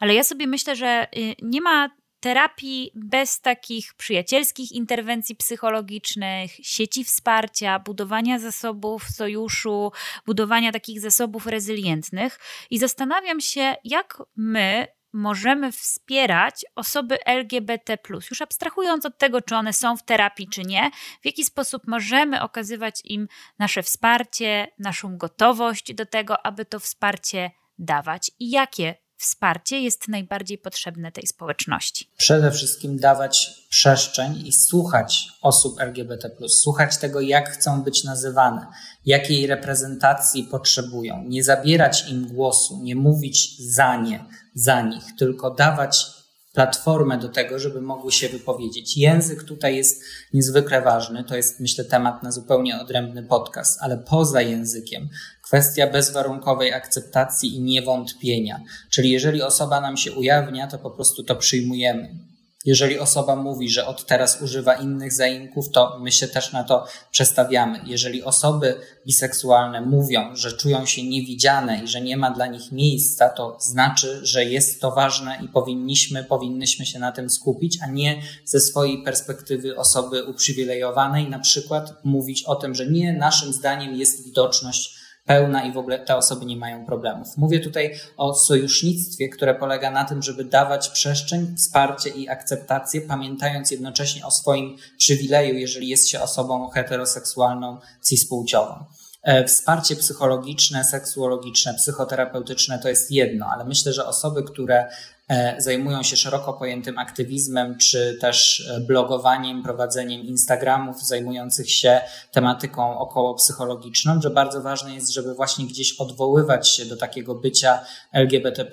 [0.00, 1.06] ale ja sobie myślę, że
[1.42, 1.90] nie ma
[2.24, 9.92] terapii bez takich przyjacielskich interwencji psychologicznych, sieci wsparcia, budowania zasobów sojuszu,
[10.26, 12.38] budowania takich zasobów rezylientnych.
[12.70, 17.98] I zastanawiam się, jak my możemy wspierać osoby LGBT,
[18.30, 20.90] już abstrahując od tego, czy one są w terapii, czy nie,
[21.22, 27.50] w jaki sposób możemy okazywać im nasze wsparcie, naszą gotowość do tego, aby to wsparcie
[27.78, 32.08] dawać i jakie wsparcie jest najbardziej potrzebne tej społeczności?
[32.16, 38.66] Przede wszystkim dawać przestrzeń i słuchać osób LGBT, słuchać tego, jak chcą być nazywane,
[39.06, 44.24] jakiej reprezentacji potrzebują, nie zabierać im głosu, nie mówić za nie,
[44.54, 46.06] za nich, tylko dawać
[46.54, 48.96] platformę do tego, żeby mogły się wypowiedzieć.
[48.96, 54.42] Język tutaj jest niezwykle ważny, to jest myślę temat na zupełnie odrębny podcast, ale poza
[54.42, 55.08] językiem
[55.42, 58.60] kwestia bezwarunkowej akceptacji i niewątpienia.
[58.90, 62.33] Czyli jeżeli osoba nam się ujawnia, to po prostu to przyjmujemy.
[62.64, 66.86] Jeżeli osoba mówi, że od teraz używa innych zaimków, to my się też na to
[67.10, 67.80] przestawiamy.
[67.86, 73.28] Jeżeli osoby biseksualne mówią, że czują się niewidziane i że nie ma dla nich miejsca,
[73.28, 78.22] to znaczy, że jest to ważne i powinniśmy, powinnyśmy się na tym skupić, a nie
[78.44, 84.24] ze swojej perspektywy osoby uprzywilejowanej na przykład mówić o tym, że nie, naszym zdaniem jest
[84.24, 87.36] widoczność pełna i w ogóle te osoby nie mają problemów.
[87.36, 93.70] Mówię tutaj o sojusznictwie, które polega na tym, żeby dawać przestrzeń, wsparcie i akceptację, pamiętając
[93.70, 98.84] jednocześnie o swoim przywileju, jeżeli jest się osobą heteroseksualną, cispłciową.
[99.24, 104.88] E, wsparcie psychologiczne, seksuologiczne, psychoterapeutyczne to jest jedno, ale myślę, że osoby, które
[105.28, 112.00] E, zajmują się szeroko pojętym aktywizmem, czy też e, blogowaniem, prowadzeniem Instagramów zajmujących się
[112.32, 117.80] tematyką około psychologiczną, że bardzo ważne jest, żeby właśnie gdzieś odwoływać się do takiego bycia
[118.12, 118.66] LGBT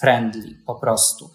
[0.00, 1.30] friendly po prostu.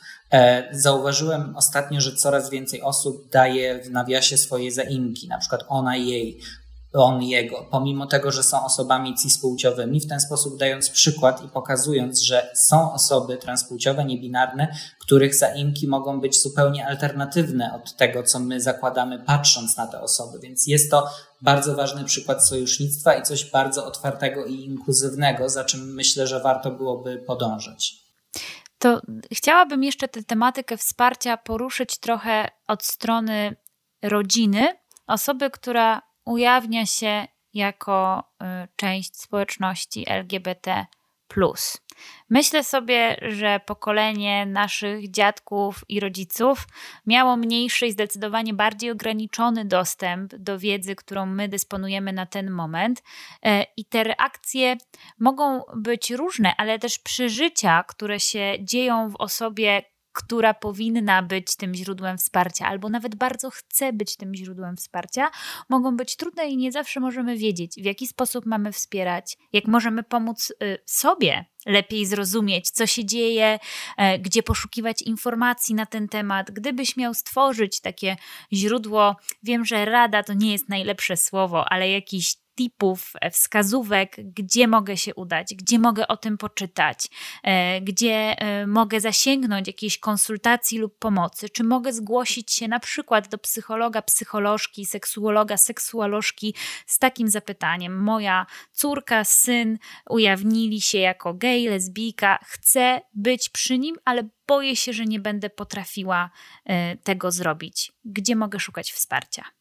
[0.72, 6.40] Zauważyłem ostatnio, że coraz więcej osób daje w nawiasie swoje zaimki, na przykład ona jej,
[6.94, 12.22] on jego, pomimo tego, że są osobami cispłciowymi, w ten sposób dając przykład i pokazując,
[12.22, 18.62] że są osoby transpłciowe, niebinarne, których zaimki mogą być zupełnie alternatywne od tego, co my
[18.62, 20.40] zakładamy, patrząc na te osoby.
[20.40, 21.10] Więc jest to
[21.42, 26.72] bardzo ważny przykład sojusznictwa i coś bardzo otwartego i inkluzywnego, za czym myślę, że warto
[26.72, 28.02] byłoby podążać.
[28.78, 29.02] To
[29.34, 33.56] chciałabym jeszcze tę tematykę wsparcia poruszyć trochę od strony
[34.02, 34.68] rodziny,
[35.08, 40.86] osoby, która ujawnia się jako y, część społeczności LGBT.
[42.30, 46.68] Myślę sobie, że pokolenie naszych dziadków i rodziców
[47.06, 53.04] miało mniejszy i zdecydowanie bardziej ograniczony dostęp do wiedzy, którą my dysponujemy na ten moment.
[53.46, 54.78] E, I te reakcje
[55.20, 59.82] mogą być różne, ale też przeżycia, które się dzieją w osobie
[60.14, 65.30] która powinna być tym źródłem wsparcia, albo nawet bardzo chce być tym źródłem wsparcia,
[65.70, 70.04] mogą być trudne i nie zawsze możemy wiedzieć, w jaki sposób mamy wspierać, jak możemy
[70.04, 73.60] pomóc y, sobie lepiej zrozumieć, co się dzieje,
[73.98, 76.52] e, gdzie poszukiwać informacji na ten temat.
[76.52, 78.16] Gdybyś miał stworzyć takie
[78.54, 84.68] źródło, wiem, że rada to nie jest najlepsze słowo, ale jakiś tipów, e, wskazówek, gdzie
[84.68, 87.08] mogę się udać, gdzie mogę o tym poczytać,
[87.44, 93.28] e, gdzie e, mogę zasięgnąć jakiejś konsultacji lub pomocy, czy mogę zgłosić się na przykład
[93.28, 99.78] do psychologa, psycholożki, seksuologa, seksuolożki z takim zapytaniem: Moja córka, syn
[100.10, 105.50] ujawnili się jako gej, lesbijka, chcę być przy nim, ale boję się, że nie będę
[105.50, 106.30] potrafiła
[107.04, 107.92] tego zrobić.
[108.06, 109.61] Gdzie mogę szukać wsparcia?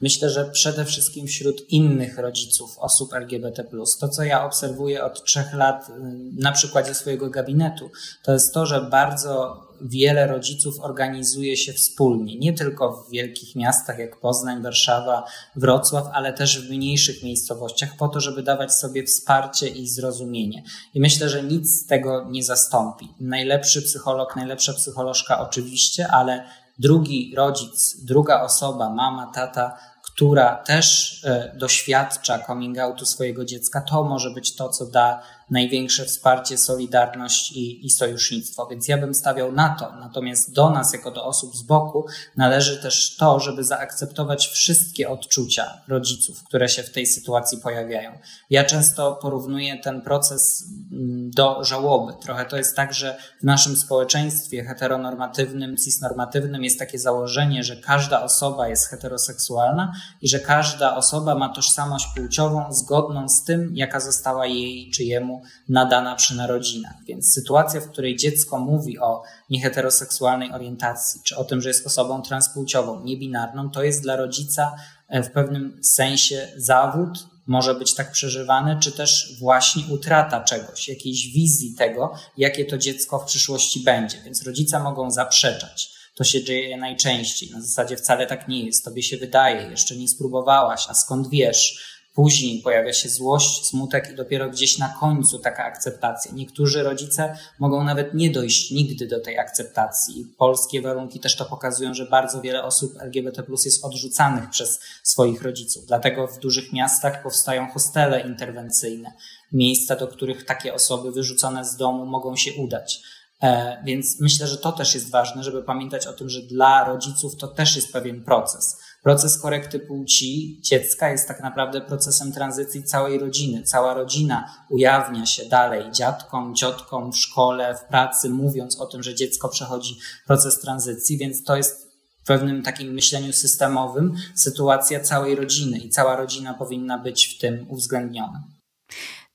[0.00, 3.64] Myślę, że przede wszystkim wśród innych rodziców osób LGBT.
[4.00, 5.92] To, co ja obserwuję od trzech lat y,
[6.32, 7.90] na przykładzie swojego gabinetu,
[8.22, 13.98] to jest to, że bardzo wiele rodziców organizuje się wspólnie, nie tylko w wielkich miastach
[13.98, 15.24] jak Poznań, Warszawa,
[15.56, 20.62] Wrocław, ale też w mniejszych miejscowościach, po to, żeby dawać sobie wsparcie i zrozumienie.
[20.94, 23.08] I myślę, że nic z tego nie zastąpi.
[23.20, 26.44] Najlepszy psycholog, najlepsza psycholożka oczywiście, ale
[26.78, 34.04] drugi rodzic, druga osoba, mama, tata, która też e, doświadcza coming outu swojego dziecka, to
[34.04, 38.66] może być to, co da największe wsparcie, solidarność i, i sojusznictwo.
[38.66, 39.92] Więc ja bym stawiał na to.
[40.00, 42.06] Natomiast do nas, jako do osób z boku,
[42.36, 48.18] należy też to, żeby zaakceptować wszystkie odczucia rodziców, które się w tej sytuacji pojawiają.
[48.50, 52.12] Ja często porównuję ten proces mm, do żałoby.
[52.20, 58.22] Trochę to jest tak, że w naszym społeczeństwie heteronormatywnym, cisnormatywnym jest takie założenie, że każda
[58.22, 64.46] osoba jest heteroseksualna i że każda osoba ma tożsamość płciową zgodną z tym, jaka została
[64.46, 65.37] jej czy jemu
[65.68, 66.94] nadana przy narodzinach.
[67.06, 72.22] Więc sytuacja, w której dziecko mówi o nieheteroseksualnej orientacji, czy o tym, że jest osobą
[72.22, 74.76] transpłciową, niebinarną, to jest dla rodzica
[75.08, 81.32] e, w pewnym sensie zawód, może być tak przeżywany, czy też właśnie utrata czegoś, jakiejś
[81.32, 84.18] wizji tego, jakie to dziecko w przyszłości będzie.
[84.24, 85.98] Więc rodzice mogą zaprzeczać.
[86.14, 87.50] To się dzieje najczęściej.
[87.50, 88.84] Na zasadzie wcale tak nie jest.
[88.84, 91.97] Tobie się wydaje, jeszcze nie spróbowałaś, a skąd wiesz?
[92.18, 96.32] Później pojawia się złość, smutek i dopiero gdzieś na końcu taka akceptacja.
[96.34, 100.34] Niektórzy rodzice mogą nawet nie dojść nigdy do tej akceptacji.
[100.38, 105.86] Polskie warunki też to pokazują, że bardzo wiele osób LGBT jest odrzucanych przez swoich rodziców.
[105.86, 109.12] Dlatego w dużych miastach powstają hostele interwencyjne,
[109.52, 113.02] miejsca, do których takie osoby wyrzucone z domu mogą się udać.
[113.42, 117.36] E, więc myślę, że to też jest ważne, żeby pamiętać o tym, że dla rodziców
[117.36, 123.18] to też jest pewien proces Proces korekty płci dziecka jest tak naprawdę procesem tranzycji całej
[123.18, 123.62] rodziny.
[123.62, 129.14] Cała rodzina ujawnia się dalej dziadkom, ciotkom w szkole, w pracy, mówiąc o tym, że
[129.14, 131.88] dziecko przechodzi proces tranzycji, więc to jest
[132.22, 137.66] w pewnym takim myśleniu systemowym sytuacja całej rodziny i cała rodzina powinna być w tym
[137.70, 138.42] uwzględniona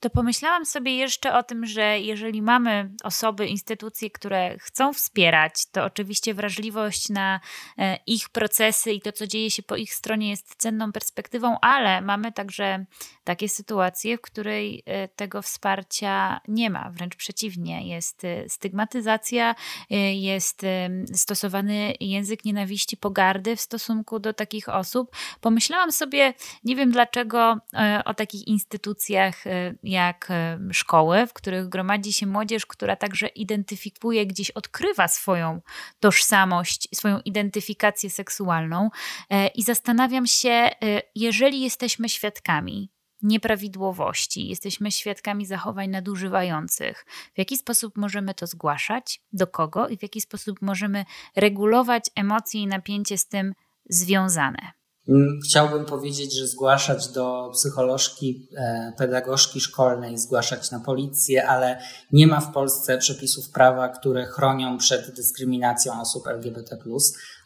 [0.04, 5.84] to pomyślałam sobie jeszcze o tym, że jeżeli mamy osoby, instytucje, które chcą wspierać, to
[5.84, 7.40] oczywiście wrażliwość na
[7.78, 12.02] e, ich procesy i to, co dzieje się po ich stronie, jest cenną perspektywą, ale
[12.02, 12.86] mamy także
[13.24, 16.90] takie sytuacje, w której e, tego wsparcia nie ma.
[16.92, 19.56] Wręcz przeciwnie, jest e, stygmatyzacja,
[20.14, 20.62] jest
[21.14, 25.16] stosowany język nienawiści, pogardy w stosunku do takich osób.
[25.42, 27.58] Pomyślałam sobie, nie wiem dlaczego,
[28.06, 29.44] o takich instytucjach
[29.94, 30.30] jak
[30.72, 35.62] szkoły, w których gromadzi się młodzież, która także identyfikuje, gdzieś odkrywa swoją
[36.00, 38.90] tożsamość, swoją identyfikację seksualną.
[39.30, 40.72] E, I zastanawiam się, e,
[41.16, 49.48] jeżeli jesteśmy świadkami nieprawidłowości, jesteśmy świadkami zachowań nadużywających, w jaki sposób możemy to zgłaszać, do
[49.48, 53.54] kogo i w jaki sposób możemy regulować emocje i napięcie z tym
[53.90, 54.83] związane.
[55.10, 62.28] Mm, chciałbym powiedzieć, że zgłaszać do psycholożki, e, pedagogzki szkolnej, zgłaszać na policję, ale nie
[62.28, 66.78] ma w Polsce przepisów prawa, które chronią przed dyskryminacją osób LGBT.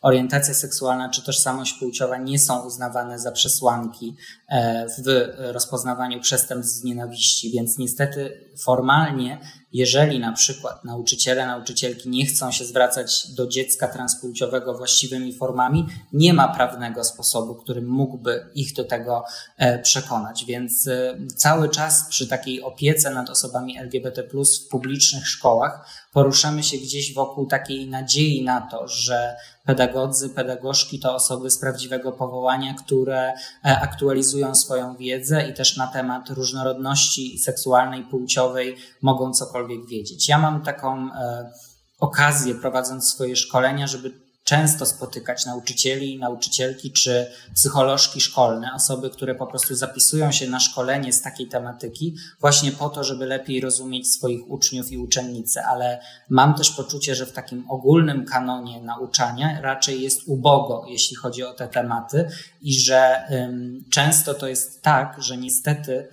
[0.02, 4.16] orientacja seksualna czy tożsamość płciowa nie są uznawane za przesłanki
[4.50, 9.40] e, w rozpoznawaniu przestępstw z nienawiści, więc niestety formalnie,
[9.78, 16.34] jeżeli na przykład nauczyciele, nauczycielki nie chcą się zwracać do dziecka transpłciowego właściwymi formami, nie
[16.34, 19.24] ma prawnego sposobu, który mógłby ich do tego
[19.58, 20.46] e, przekonać.
[20.46, 26.78] Więc e, cały czas przy takiej opiece nad osobami LGBT w publicznych szkołach poruszamy się
[26.78, 33.34] gdzieś wokół takiej nadziei na to, że pedagodzy, pedagogzki to osoby z prawdziwego powołania, które
[33.66, 40.30] e, aktualizują swoją wiedzę i też na temat różnorodności seksualnej, płciowej mogą cokolwiek wiedzieć.
[40.30, 41.52] Ja mam taką e,
[42.00, 49.48] okazję prowadząc swoje szkolenia, żeby często spotykać nauczycieli, nauczycielki czy psycholożki szkolne, osoby, które po
[49.48, 54.50] prostu zapisują się na szkolenie z takiej tematyki, właśnie po to, żeby lepiej rozumieć swoich
[54.50, 60.22] uczniów i uczennice, ale mam też poczucie, że w takim ogólnym kanonie nauczania raczej jest
[60.26, 62.30] ubogo, jeśli chodzi o te tematy
[62.62, 66.08] i że um, często to jest tak, że niestety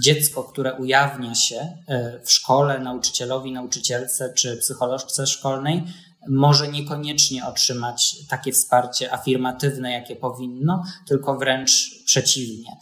[0.00, 5.84] dziecko, które ujawnia się e, w szkole nauczycielowi, nauczycielce czy psycholożce szkolnej,
[6.28, 12.76] może niekoniecznie otrzymać takie wsparcie afirmatywne, jakie powinno, tylko wręcz przeciwnie.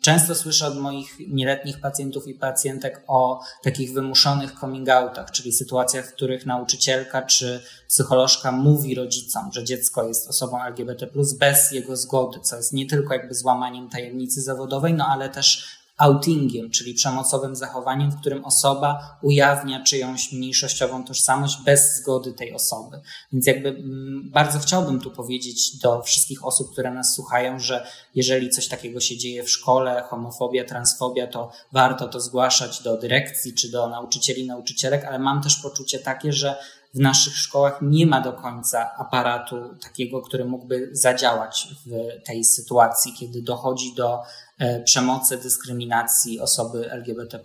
[0.00, 6.06] Często słyszę od moich nieletnich pacjentów i pacjentek o takich wymuszonych coming outach, czyli sytuacjach,
[6.06, 11.06] w których nauczycielka czy psycholożka mówi rodzicom, że dziecko jest osobą LGBT,
[11.38, 16.70] bez jego zgody, co jest nie tylko jakby złamaniem tajemnicy zawodowej, no ale też outingiem,
[16.70, 23.00] czyli przemocowym zachowaniem, w którym osoba ujawnia czyjąś mniejszościową tożsamość bez zgody tej osoby.
[23.32, 28.50] Więc jakby mm, bardzo chciałbym tu powiedzieć do wszystkich osób, które nas słuchają, że jeżeli
[28.50, 33.70] coś takiego się dzieje w szkole, homofobia, transfobia, to warto to zgłaszać do dyrekcji czy
[33.70, 36.56] do nauczycieli, nauczycielek, ale mam też poczucie takie, że
[36.94, 41.90] w naszych szkołach nie ma do końca aparatu takiego, który mógłby zadziałać w
[42.26, 44.22] tej sytuacji, kiedy dochodzi do
[44.62, 47.40] E, przemocy, dyskryminacji osoby LGBT.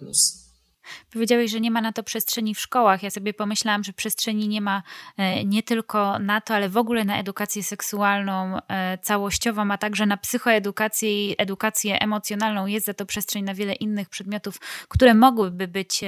[1.13, 3.03] Powiedziałeś, że nie ma na to przestrzeni w szkołach.
[3.03, 4.83] Ja sobie pomyślałam, że przestrzeni nie ma
[5.17, 10.05] e, nie tylko na to, ale w ogóle na edukację seksualną e, całościową, a także
[10.05, 12.65] na psychoedukację i edukację emocjonalną.
[12.65, 16.01] Jest za to przestrzeń na wiele innych przedmiotów, które mogłyby być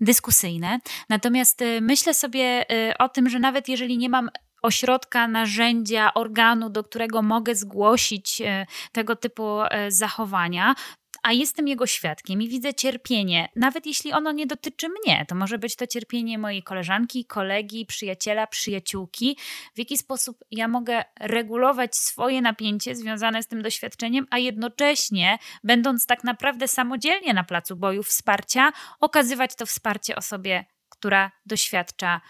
[0.00, 0.78] dyskusyjne.
[1.08, 2.64] Natomiast myślę sobie
[2.98, 4.30] o tym, że nawet jeżeli nie mam
[4.62, 10.74] ośrodka, narzędzia, organu, do którego mogę zgłosić e, tego typu e, zachowania,
[11.22, 15.58] a jestem jego świadkiem i widzę cierpienie, nawet jeśli ono nie dotyczy mnie, to może
[15.58, 19.36] być to cierpienie mojej koleżanki, kolegi, przyjaciela, przyjaciółki,
[19.74, 26.06] w jaki sposób ja mogę regulować swoje napięcie związane z tym doświadczeniem, a jednocześnie, będąc
[26.06, 32.20] tak naprawdę samodzielnie na placu boju wsparcia, okazywać to wsparcie osobie, która doświadcza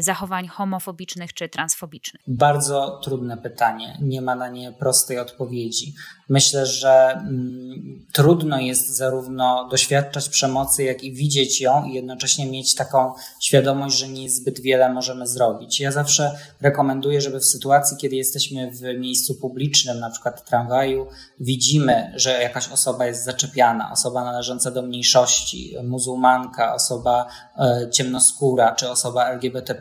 [0.00, 2.22] zachowań homofobicznych czy transfobicznych?
[2.26, 3.98] Bardzo trudne pytanie.
[4.02, 5.94] Nie ma na nie prostej odpowiedzi.
[6.28, 12.74] Myślę, że mm, trudno jest zarówno doświadczać przemocy, jak i widzieć ją i jednocześnie mieć
[12.74, 15.80] taką świadomość, że nie zbyt wiele możemy zrobić.
[15.80, 21.06] Ja zawsze rekomenduję, żeby w sytuacji, kiedy jesteśmy w miejscu publicznym, na przykład tramwaju,
[21.40, 27.26] widzimy, że jakaś osoba jest zaczepiana, osoba należąca do mniejszości, muzułmanka, osoba
[27.58, 29.71] e, ciemnoskóra czy osoba LGBT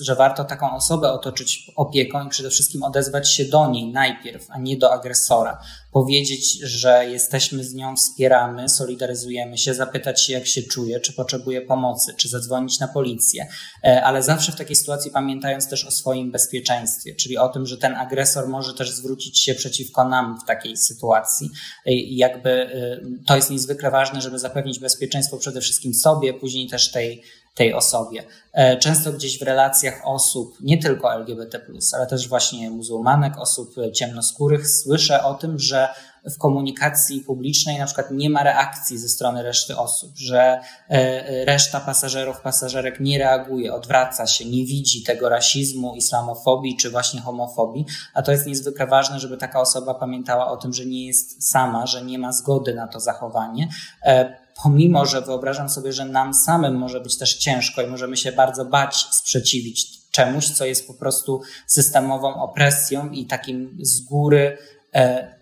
[0.00, 4.58] że warto taką osobę otoczyć opieką i przede wszystkim odezwać się do niej najpierw, a
[4.58, 5.60] nie do agresora.
[5.92, 11.60] Powiedzieć, że jesteśmy z nią, wspieramy, solidaryzujemy się, zapytać się, jak się czuje, czy potrzebuje
[11.60, 13.46] pomocy, czy zadzwonić na policję,
[13.84, 17.78] e, ale zawsze w takiej sytuacji pamiętając też o swoim bezpieczeństwie, czyli o tym, że
[17.78, 21.50] ten agresor może też zwrócić się przeciwko nam w takiej sytuacji.
[21.86, 26.68] E, I jakby e, to jest niezwykle ważne, żeby zapewnić bezpieczeństwo przede wszystkim sobie, później
[26.68, 27.22] też tej
[27.54, 28.24] tej osobie.
[28.52, 31.60] E, często gdzieś w relacjach osób, nie tylko LGBT,
[31.96, 35.88] ale też właśnie muzułmanek, osób ciemnoskórych, słyszę o tym, że
[36.24, 41.80] w komunikacji publicznej na przykład nie ma reakcji ze strony reszty osób, że e, reszta
[41.80, 48.22] pasażerów, pasażerek nie reaguje, odwraca się, nie widzi tego rasizmu, islamofobii czy właśnie homofobii, a
[48.22, 52.04] to jest niezwykle ważne, żeby taka osoba pamiętała o tym, że nie jest sama, że
[52.04, 53.68] nie ma zgody na to zachowanie
[54.04, 58.32] e, pomimo, że wyobrażam sobie, że nam samym może być też ciężko i możemy się
[58.32, 64.58] bardzo bać sprzeciwić czemuś, co jest po prostu systemową opresją i takim z góry
[64.94, 65.34] e,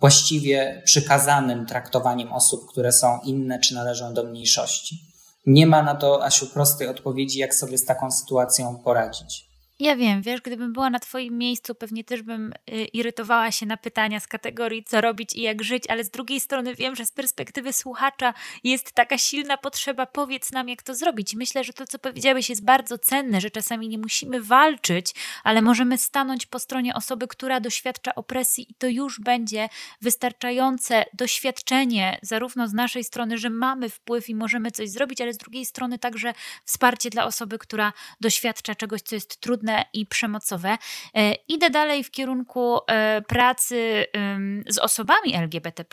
[0.00, 4.98] właściwie przykazanym traktowaniem osób, które są inne czy należą do mniejszości.
[5.46, 9.53] Nie ma na to, Asiu, prostej odpowiedzi, jak sobie z taką sytuacją poradzić.
[9.78, 13.76] Ja wiem, wiesz, gdybym była na Twoim miejscu, pewnie też bym y, irytowała się na
[13.76, 17.12] pytania z kategorii co robić i jak żyć, ale z drugiej strony wiem, że z
[17.12, 21.34] perspektywy słuchacza jest taka silna potrzeba, powiedz nam, jak to zrobić.
[21.34, 25.14] Myślę, że to, co powiedziałeś, jest bardzo cenne, że czasami nie musimy walczyć,
[25.44, 29.68] ale możemy stanąć po stronie osoby, która doświadcza opresji i to już będzie
[30.00, 35.38] wystarczające doświadczenie, zarówno z naszej strony, że mamy wpływ i możemy coś zrobić, ale z
[35.38, 36.32] drugiej strony także
[36.64, 40.78] wsparcie dla osoby, która doświadcza czegoś, co jest trudne i przemocowe.
[41.14, 44.06] E, idę dalej w kierunku e, pracy
[44.68, 45.84] z osobami LGBT,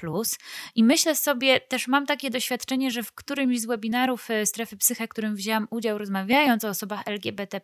[0.76, 5.08] i myślę sobie, też mam takie doświadczenie, że w którymś z webinarów e, strefy psyche,
[5.08, 7.62] którym wzięłam udział, rozmawiając o osobach LGBT,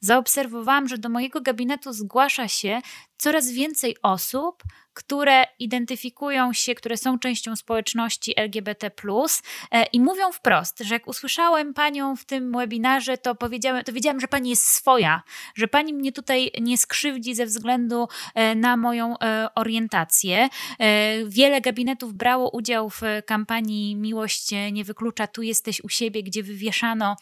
[0.00, 2.80] zaobserwowałam, że do mojego gabinetu zgłasza się
[3.16, 4.62] coraz więcej osób,
[4.94, 8.90] które identyfikują się, które są częścią społeczności LGBT,
[9.70, 14.20] e, i mówią wprost, że jak usłyszałem panią w tym webinarze, to powiedziałem, to wiedziałam,
[14.20, 15.22] że pani jest swoja,
[15.54, 20.48] że pani mnie tutaj nie skrzywdzi ze względu e, na moją e, orientację.
[21.26, 27.16] Wiele gabinetów brało udział w kampanii Miłość nie wyklucza, tu jesteś u siebie, gdzie wywieszano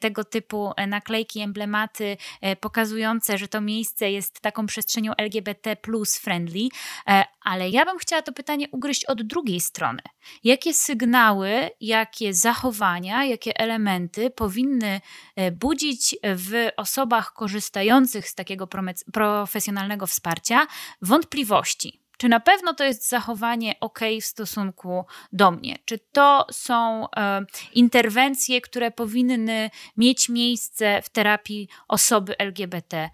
[0.00, 2.16] tego typu naklejki, emblematy
[2.60, 5.76] pokazujące, że to miejsce jest taką przestrzenią LGBT
[6.20, 6.68] friendly.
[7.10, 10.02] E, ale ja bym chciała to pytanie ugryźć od drugiej strony.
[10.44, 15.00] Jakie sygnały, jakie zachowania, jakie elementy powinny
[15.36, 18.68] e, budzić w osobach korzystających z takiego
[19.12, 20.66] profesjonalnego wsparcia
[21.02, 22.00] wątpliwości?
[22.18, 25.78] Czy na pewno to jest zachowanie ok w stosunku do mnie?
[25.84, 27.44] Czy to są e,
[27.74, 33.10] interwencje, które powinny mieć miejsce w terapii osoby LGBT?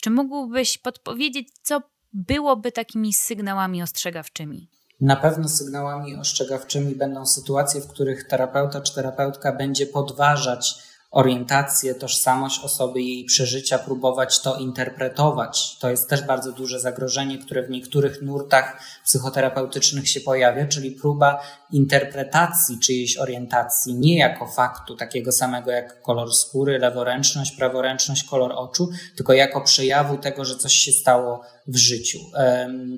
[0.00, 1.82] Czy mógłbyś podpowiedzieć, co
[2.18, 4.68] byłoby takimi sygnałami ostrzegawczymi?
[5.00, 10.74] Na pewno sygnałami ostrzegawczymi będą sytuacje, w których terapeuta czy terapeutka będzie podważać
[11.10, 15.76] orientację, tożsamość osoby, jej przeżycia, próbować to interpretować.
[15.78, 21.42] To jest też bardzo duże zagrożenie, które w niektórych nurtach psychoterapeutycznych się pojawia, czyli próba
[21.72, 28.88] interpretacji czyjejś orientacji nie jako faktu takiego samego jak kolor skóry, leworęczność, praworęczność, kolor oczu,
[29.16, 32.18] tylko jako przejawu tego, że coś się stało w życiu.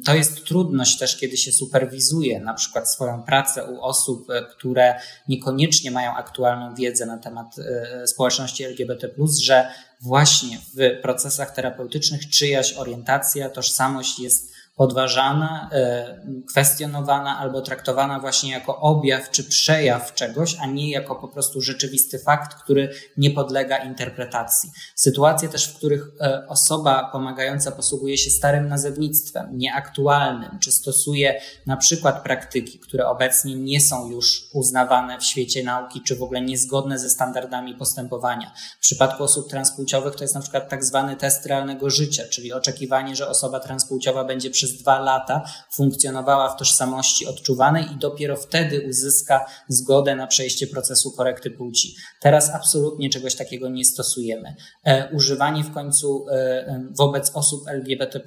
[0.07, 4.95] To jest trudność też, kiedy się superwizuje na przykład swoją pracę u osób, e, które
[5.29, 9.09] niekoniecznie mają aktualną wiedzę na temat e, społeczności LGBT,
[9.43, 9.69] że
[10.01, 14.50] właśnie w procesach terapeutycznych czyjaś orientacja, tożsamość jest
[14.81, 21.28] podważana, e, kwestionowana albo traktowana właśnie jako objaw czy przejaw czegoś, a nie jako po
[21.28, 24.70] prostu rzeczywisty fakt, który nie podlega interpretacji.
[24.95, 31.76] Sytuacje też, w których e, osoba pomagająca posługuje się starym nazewnictwem, nieaktualnym, czy stosuje na
[31.76, 36.99] przykład praktyki, które obecnie nie są już uznawane w świecie nauki, czy w ogóle niezgodne
[36.99, 38.53] ze standardami postępowania.
[38.78, 43.16] W przypadku osób transpłciowych to jest na przykład tak zwany test realnego życia, czyli oczekiwanie,
[43.16, 45.43] że osoba transpłciowa będzie przez przez dwa lata
[45.73, 51.95] funkcjonowała w tożsamości odczuwanej i dopiero wtedy uzyska zgodę na przejście procesu korekty płci.
[52.21, 54.55] Teraz absolutnie czegoś takiego nie stosujemy.
[54.85, 58.21] E, używanie w końcu e, wobec osób LGBT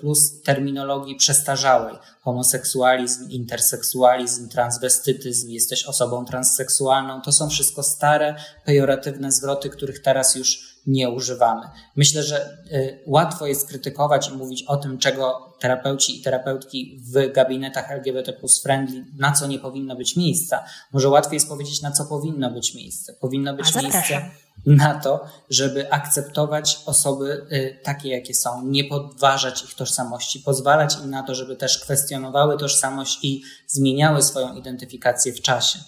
[0.43, 8.35] terminologii przestarzałej, homoseksualizm, interseksualizm, transwestytyzm, jesteś osobą transseksualną, to są wszystko stare,
[8.65, 11.69] pejoratywne zwroty, których teraz już nie używamy.
[11.95, 17.33] Myślę, że y, łatwo jest krytykować i mówić o tym, czego terapeuci i terapeutki w
[17.33, 20.63] gabinetach LGBT plus friendly, na co nie powinno być miejsca.
[20.91, 23.13] Może łatwiej jest powiedzieć, na co powinno być miejsce.
[23.13, 24.29] Powinno być miejsce
[24.65, 31.09] na to, żeby akceptować osoby y, takie, jakie są, nie podważać ich tożsamości, pozwalać im
[31.09, 35.79] na to, żeby też kwestionowały tożsamość i zmieniały swoją identyfikację w czasie.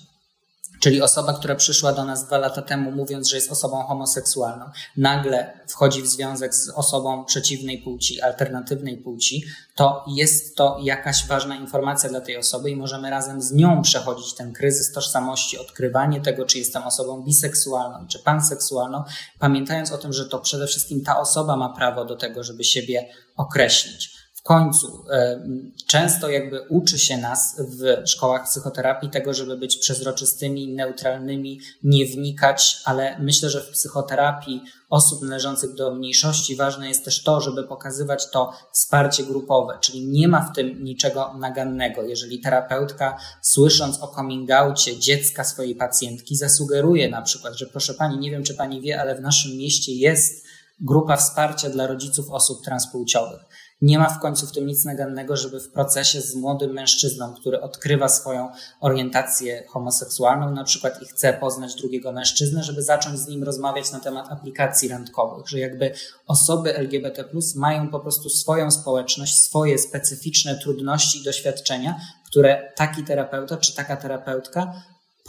[0.79, 4.65] Czyli osoba, która przyszła do nas dwa lata temu, mówiąc, że jest osobą homoseksualną,
[4.97, 9.43] nagle wchodzi w związek z osobą przeciwnej płci, alternatywnej płci,
[9.75, 14.33] to jest to jakaś ważna informacja dla tej osoby i możemy razem z nią przechodzić
[14.33, 19.03] ten kryzys tożsamości, odkrywanie tego, czy jestem osobą biseksualną, czy panseksualną,
[19.39, 23.09] pamiętając o tym, że to przede wszystkim ta osoba ma prawo do tego, żeby siebie
[23.37, 24.14] określić
[24.45, 25.39] końcu e,
[25.87, 32.81] często jakby uczy się nas w szkołach psychoterapii tego, żeby być przezroczystymi, neutralnymi, nie wnikać,
[32.83, 38.31] ale myślę, że w psychoterapii osób należących do mniejszości ważne jest też to, żeby pokazywać
[38.31, 42.03] to wsparcie grupowe, czyli nie ma w tym niczego nagannego.
[42.03, 48.17] Jeżeli terapeutka, słysząc o coming outie dziecka swojej pacjentki, zasugeruje na przykład, że proszę pani,
[48.17, 50.45] nie wiem czy pani wie, ale w naszym mieście jest
[50.79, 53.39] grupa wsparcia dla rodziców osób transpłciowych
[53.81, 57.61] Nie ma w końcu w tym nic nagannego, żeby w procesie z młodym mężczyzną, który
[57.61, 58.49] odkrywa swoją
[58.79, 63.99] orientację homoseksualną na przykład i chce poznać drugiego mężczyznę, żeby zacząć z nim rozmawiać na
[63.99, 65.93] temat aplikacji randkowych, że jakby
[66.27, 73.57] osoby LGBT mają po prostu swoją społeczność, swoje specyficzne trudności i doświadczenia, które taki terapeuta
[73.57, 74.73] czy taka terapeutka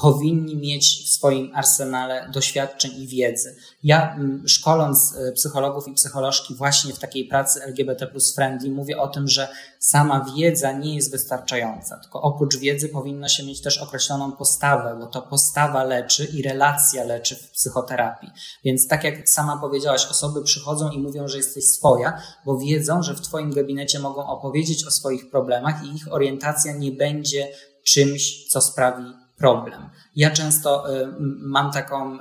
[0.01, 3.57] powinni mieć w swoim arsenale doświadczeń i wiedzy.
[3.83, 8.99] Ja mm, szkoląc e, psychologów i psycholożki właśnie w takiej pracy LGBT plus friendly mówię
[8.99, 13.79] o tym, że sama wiedza nie jest wystarczająca, tylko oprócz wiedzy powinno się mieć też
[13.79, 18.31] określoną postawę, bo to postawa leczy i relacja leczy w psychoterapii.
[18.65, 23.15] Więc tak jak sama powiedziałaś, osoby przychodzą i mówią, że jesteś swoja, bo wiedzą, że
[23.15, 27.49] w Twoim gabinecie mogą opowiedzieć o swoich problemach i ich orientacja nie będzie
[27.85, 29.91] czymś, co sprawi problem.
[30.17, 31.09] Ja często y,
[31.39, 32.19] mam taką, y,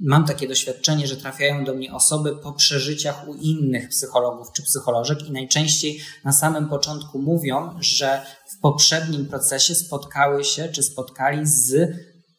[0.00, 5.28] mam takie doświadczenie, że trafiają do mnie osoby po przeżyciach u innych psychologów czy psycholożek
[5.28, 11.90] i najczęściej na samym początku mówią, że w poprzednim procesie spotkały się czy spotkali z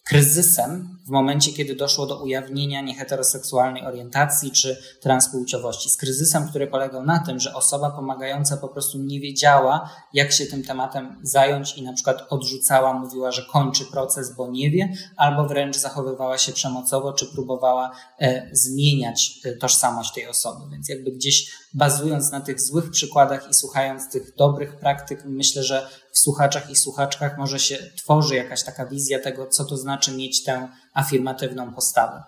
[0.04, 5.90] kryzysem w momencie, kiedy doszło do ujawnienia nieheteroseksualnej orientacji czy transpłciowości.
[5.90, 10.46] Z kryzysem, który polegał na tym, że osoba pomagająca po prostu nie wiedziała, jak się
[10.46, 15.46] tym tematem zająć i na przykład odrzucała, mówiła, że kończy proces, bo nie wie, albo
[15.46, 20.72] wręcz zachowywała się przemocowo, czy próbowała e, zmieniać e, tożsamość tej osoby.
[20.72, 25.88] Więc jakby gdzieś bazując na tych złych przykładach i słuchając tych dobrych praktyk, myślę, że
[26.16, 30.44] w słuchaczach i słuchaczkach może się tworzy jakaś taka wizja tego, co to znaczy mieć
[30.44, 32.24] tę afirmatywną postawę.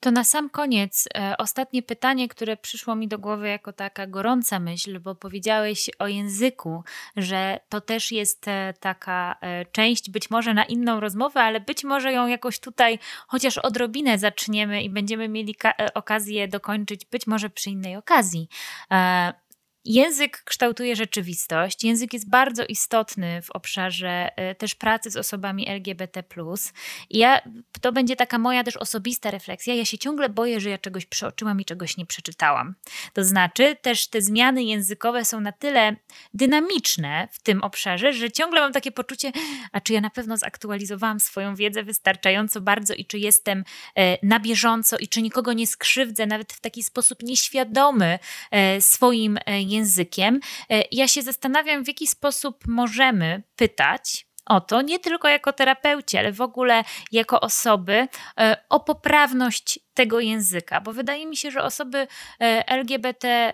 [0.00, 4.58] To na sam koniec e, ostatnie pytanie, które przyszło mi do głowy jako taka gorąca
[4.58, 6.82] myśl, bo powiedziałeś o języku,
[7.16, 11.84] że to też jest e, taka e, część, być może na inną rozmowę, ale być
[11.84, 12.98] może ją jakoś tutaj
[13.28, 18.48] chociaż odrobinę zaczniemy i będziemy mieli e, okazję dokończyć, być może przy innej okazji.
[19.86, 21.84] Język kształtuje rzeczywistość.
[21.84, 26.24] Język jest bardzo istotny w obszarze e, też pracy z osobami LGBT.
[27.10, 27.40] I ja,
[27.80, 29.74] to będzie taka moja też osobista refleksja.
[29.74, 32.74] Ja się ciągle boję, że ja czegoś przeoczyłam i czegoś nie przeczytałam.
[33.12, 35.96] To znaczy, też te zmiany językowe są na tyle
[36.34, 39.32] dynamiczne w tym obszarze, że ciągle mam takie poczucie,
[39.72, 43.64] a czy ja na pewno zaktualizowałam swoją wiedzę wystarczająco bardzo i czy jestem
[43.94, 48.18] e, na bieżąco i czy nikogo nie skrzywdzę, nawet w taki sposób nieświadomy
[48.50, 50.40] e, swoim językiem językiem.
[50.70, 56.18] E, ja się zastanawiam, w jaki sposób możemy pytać o to, nie tylko jako terapeuci,
[56.18, 58.08] ale w ogóle jako osoby,
[58.40, 61.98] e, o poprawność tego języka, bo wydaje mi się, że osoby
[62.40, 63.52] e, LGBT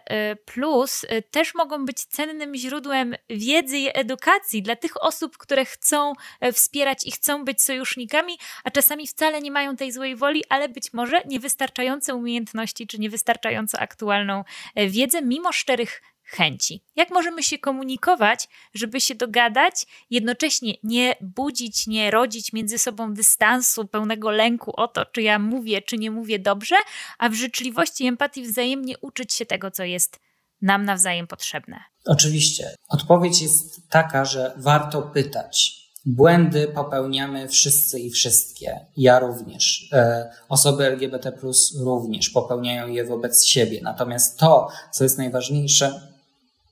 [1.30, 6.12] też mogą być cennym źródłem wiedzy i edukacji dla tych osób, które chcą
[6.52, 10.92] wspierać i chcą być sojusznikami, a czasami wcale nie mają tej złej woli, ale być
[10.92, 14.44] może niewystarczające umiejętności czy niewystarczająco aktualną
[14.76, 16.00] wiedzę, mimo szczerych
[16.32, 16.82] chęci.
[16.96, 23.86] Jak możemy się komunikować, żeby się dogadać, jednocześnie nie budzić, nie rodzić między sobą dystansu,
[23.86, 26.76] pełnego lęku o to, czy ja mówię, czy nie mówię dobrze,
[27.18, 30.20] a w życzliwości i empatii wzajemnie uczyć się tego, co jest
[30.62, 31.80] nam nawzajem potrzebne?
[32.06, 32.74] Oczywiście.
[32.88, 35.82] Odpowiedź jest taka, że warto pytać.
[36.06, 38.86] Błędy popełniamy wszyscy i wszystkie.
[38.96, 39.88] Ja również.
[39.92, 41.32] E, osoby LGBT
[41.80, 43.80] również popełniają je wobec siebie.
[43.82, 46.11] Natomiast to, co jest najważniejsze,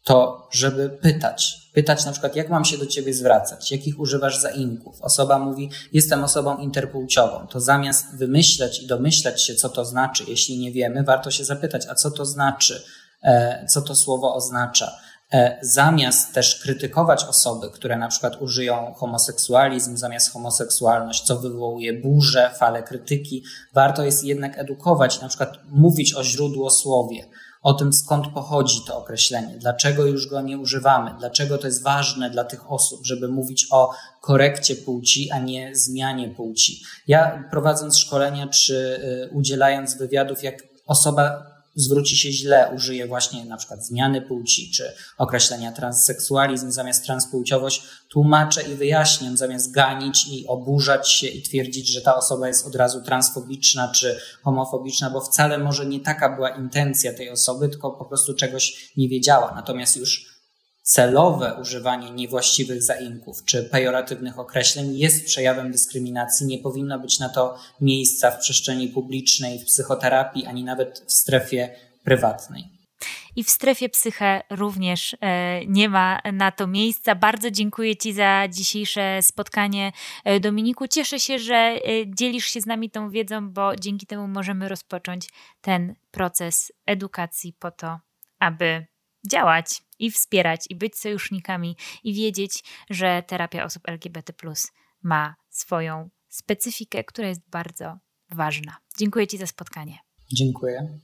[0.05, 1.71] to żeby pytać.
[1.75, 5.03] Pytać na przykład, jak mam się do ciebie zwracać, jakich używasz zaimków.
[5.03, 7.47] Osoba mówi, jestem osobą interpłciową.
[7.47, 11.87] To zamiast wymyśleć i domyślać się, co to znaczy, jeśli nie wiemy, warto się zapytać,
[11.87, 12.83] a co to znaczy,
[13.23, 14.93] e, co to słowo oznacza.
[15.33, 22.51] E, zamiast też krytykować osoby, które na przykład użyją homoseksualizm zamiast homoseksualność, co wywołuje burzę,
[22.59, 23.45] fale krytyki,
[23.75, 27.27] warto jest jednak edukować, na przykład mówić o źródłosłowie
[27.63, 32.31] o tym, skąd pochodzi to określenie, dlaczego już go nie używamy, dlaczego to jest ważne
[32.31, 33.91] dla tych osób, żeby mówić o
[34.21, 36.83] korekcie płci, a nie zmianie płci.
[37.07, 43.57] Ja prowadząc szkolenia czy y, udzielając wywiadów, jak osoba zwróci się źle, użyje właśnie na
[43.57, 51.11] przykład zmiany płci czy określenia transseksualizm zamiast transpłciowość, tłumaczę i wyjaśniam zamiast ganić i oburzać
[51.11, 55.87] się i twierdzić, że ta osoba jest od razu transfobiczna czy homofobiczna, bo wcale może
[55.87, 59.53] nie taka była intencja tej osoby, tylko po prostu czegoś nie wiedziała.
[59.55, 60.40] Natomiast już
[60.91, 66.47] celowe używanie niewłaściwych zaimków czy pejoratywnych określeń jest przejawem dyskryminacji.
[66.47, 71.71] Nie powinno być na to miejsca w przestrzeni publicznej, w psychoterapii, ani nawet w strefie
[72.05, 72.65] prywatnej.
[73.37, 77.15] I w strefie psyche również e, nie ma na to miejsca.
[77.15, 79.93] Bardzo dziękuję Ci za dzisiejsze spotkanie,
[80.25, 80.89] e, Dominiku.
[80.89, 85.29] Cieszę się, że e, dzielisz się z nami tą wiedzą, bo dzięki temu możemy rozpocząć
[85.61, 87.99] ten proces edukacji po to,
[88.39, 88.87] aby
[89.31, 94.33] działać i wspierać i być sojusznikami i wiedzieć, że terapia osób LGBT
[95.03, 97.99] ma swoją specyfikę, która jest bardzo
[98.31, 98.77] ważna.
[98.99, 99.99] Dziękuję Ci za spotkanie.
[100.33, 100.99] Dziękuję.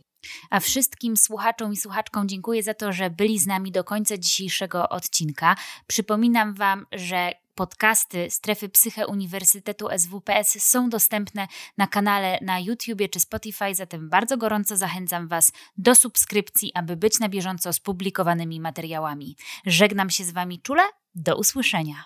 [0.51, 4.89] A wszystkim słuchaczom i słuchaczkom dziękuję za to, że byli z nami do końca dzisiejszego
[4.89, 5.57] odcinka.
[5.87, 11.49] Przypominam Wam, że podcasty Strefy Psyche Uniwersytetu SWPS są dostępne
[11.79, 17.21] na kanale na YouTubie czy Spotify, zatem bardzo gorąco zachęcam Was do subskrypcji, aby być
[17.21, 19.37] na bieżąco z publikowanymi materiałami.
[19.67, 20.83] Żegnam się z Wami czule,
[21.15, 22.05] do usłyszenia.